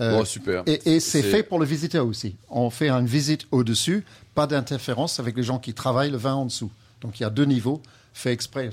Euh, 0.00 0.24
super. 0.24 0.62
Et, 0.66 1.00
c'est 1.00 1.22
fait 1.22 1.42
pour 1.42 1.58
le 1.58 1.64
visiteur 1.64 2.06
aussi. 2.06 2.36
On 2.50 2.70
fait 2.70 2.90
une 2.90 3.06
visite 3.06 3.46
au-dessus, 3.50 4.04
pas 4.34 4.46
d'interférence 4.46 5.20
avec 5.20 5.36
les 5.36 5.42
gens 5.42 5.58
qui 5.58 5.74
travaillent 5.74 6.10
le 6.10 6.18
vin 6.18 6.34
en 6.34 6.46
dessous. 6.46 6.70
Donc 7.00 7.20
il 7.20 7.22
y 7.22 7.26
a 7.26 7.30
deux 7.30 7.44
niveaux, 7.44 7.82
fait 8.12 8.32
exprès. 8.32 8.70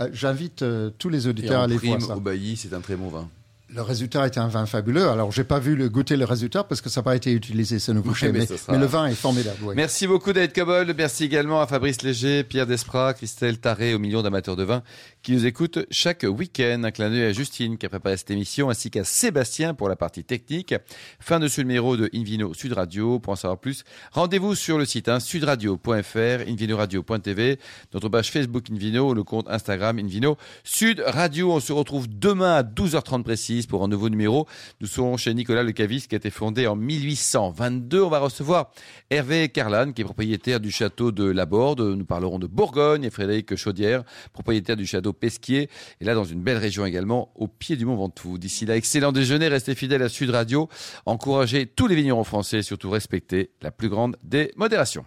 Euh, 0.00 0.08
j'invite 0.12 0.62
euh, 0.62 0.90
tous 0.98 1.08
les 1.08 1.26
auditeurs 1.26 1.60
à 1.60 1.64
aller 1.64 1.76
voir 1.76 2.00
ça. 2.00 2.16
Au 2.16 2.20
Bailly, 2.20 2.56
c'est 2.56 2.72
un 2.72 2.80
très 2.80 2.96
bon 2.96 3.08
vin. 3.08 3.28
Le 3.68 3.82
résultat 3.82 4.26
est 4.26 4.38
un 4.38 4.46
vin 4.46 4.64
fabuleux. 4.64 5.08
Alors, 5.08 5.32
j'ai 5.32 5.42
pas 5.42 5.58
vu 5.58 5.74
le, 5.74 5.88
goûter 5.88 6.16
le 6.16 6.24
résultat 6.24 6.62
parce 6.62 6.80
que 6.80 6.88
ça 6.88 7.00
n'a 7.00 7.04
pas 7.04 7.16
été 7.16 7.32
utilisé 7.32 7.80
ce 7.80 7.90
nouveau 7.90 8.14
chai, 8.14 8.30
mais, 8.30 8.46
le 8.46 8.86
vin 8.86 9.06
est 9.06 9.14
formidable. 9.14 9.58
Merci 9.74 10.06
beaucoup, 10.06 10.32
David 10.32 10.52
Cabol. 10.52 10.94
Merci 10.96 11.24
également 11.24 11.60
à 11.60 11.66
Fabrice 11.66 12.02
Léger, 12.02 12.44
Pierre 12.44 12.68
Desprats, 12.68 13.14
Christelle 13.14 13.58
Taré, 13.58 13.92
aux 13.92 13.98
millions 13.98 14.22
d'amateurs 14.22 14.54
de 14.54 14.62
vin 14.62 14.84
qui 15.24 15.32
nous 15.32 15.46
écoutent 15.46 15.80
chaque 15.90 16.22
week-end. 16.22 16.82
Un 16.84 16.92
clin 16.92 17.10
d'œil 17.10 17.24
à 17.24 17.32
Justine 17.32 17.76
qui 17.76 17.86
a 17.86 17.88
préparé 17.88 18.16
cette 18.16 18.30
émission, 18.30 18.70
ainsi 18.70 18.88
qu'à 18.88 19.02
Sébastien 19.02 19.74
pour 19.74 19.88
la 19.88 19.96
partie 19.96 20.22
technique. 20.22 20.72
Fin 21.18 21.40
de 21.40 21.48
ce 21.48 21.60
numéro 21.60 21.96
de 21.96 22.08
Invino 22.14 22.54
Sud 22.54 22.72
Radio. 22.72 23.18
Pour 23.18 23.32
en 23.32 23.36
savoir 23.36 23.58
plus, 23.58 23.82
rendez-vous 24.12 24.54
sur 24.54 24.78
le 24.78 24.84
site 24.84 25.08
hein, 25.08 25.18
sudradio.fr, 25.18 26.48
invinoradio.tv, 26.48 27.58
notre 27.92 28.08
page 28.08 28.30
Facebook 28.30 28.70
Invino, 28.70 29.12
le 29.12 29.24
compte 29.24 29.48
Instagram 29.48 29.98
Invino 29.98 30.36
Sud 30.62 31.02
Radio. 31.04 31.52
On 31.52 31.58
se 31.58 31.72
retrouve 31.72 32.06
demain 32.08 32.54
à 32.54 32.62
12h30 32.62 33.24
précis 33.24 33.55
pour 33.64 33.82
un 33.82 33.88
nouveau 33.88 34.10
numéro. 34.10 34.46
Nous 34.82 34.86
serons 34.86 35.16
chez 35.16 35.32
Nicolas 35.32 35.62
Le 35.62 35.72
Caviste 35.72 36.08
qui 36.08 36.14
a 36.14 36.18
été 36.18 36.28
fondé 36.28 36.66
en 36.66 36.76
1822. 36.76 38.02
On 38.02 38.10
va 38.10 38.18
recevoir 38.18 38.70
Hervé 39.08 39.48
Carlan 39.48 39.92
qui 39.92 40.02
est 40.02 40.04
propriétaire 40.04 40.60
du 40.60 40.70
château 40.70 41.12
de 41.12 41.24
Laborde. 41.24 41.80
Nous 41.80 42.04
parlerons 42.04 42.38
de 42.38 42.46
Bourgogne 42.46 43.04
et 43.04 43.10
Frédéric 43.10 43.56
Chaudière, 43.56 44.04
propriétaire 44.34 44.76
du 44.76 44.86
château 44.86 45.14
Pesquier. 45.14 45.70
Et 46.02 46.04
là, 46.04 46.14
dans 46.14 46.24
une 46.24 46.42
belle 46.42 46.58
région 46.58 46.84
également, 46.84 47.32
au 47.34 47.48
pied 47.48 47.76
du 47.76 47.86
Mont 47.86 47.96
Ventoux. 47.96 48.36
D'ici 48.36 48.66
là, 48.66 48.76
excellent 48.76 49.12
déjeuner. 49.12 49.48
Restez 49.48 49.74
fidèles 49.74 50.02
à 50.02 50.10
Sud 50.10 50.28
Radio. 50.28 50.68
Encouragez 51.06 51.66
tous 51.66 51.86
les 51.86 51.94
vignerons 51.94 52.24
français 52.24 52.58
et 52.58 52.62
surtout 52.62 52.90
respectez 52.90 53.52
la 53.62 53.70
plus 53.70 53.88
grande 53.88 54.16
des 54.22 54.52
modérations. 54.56 55.06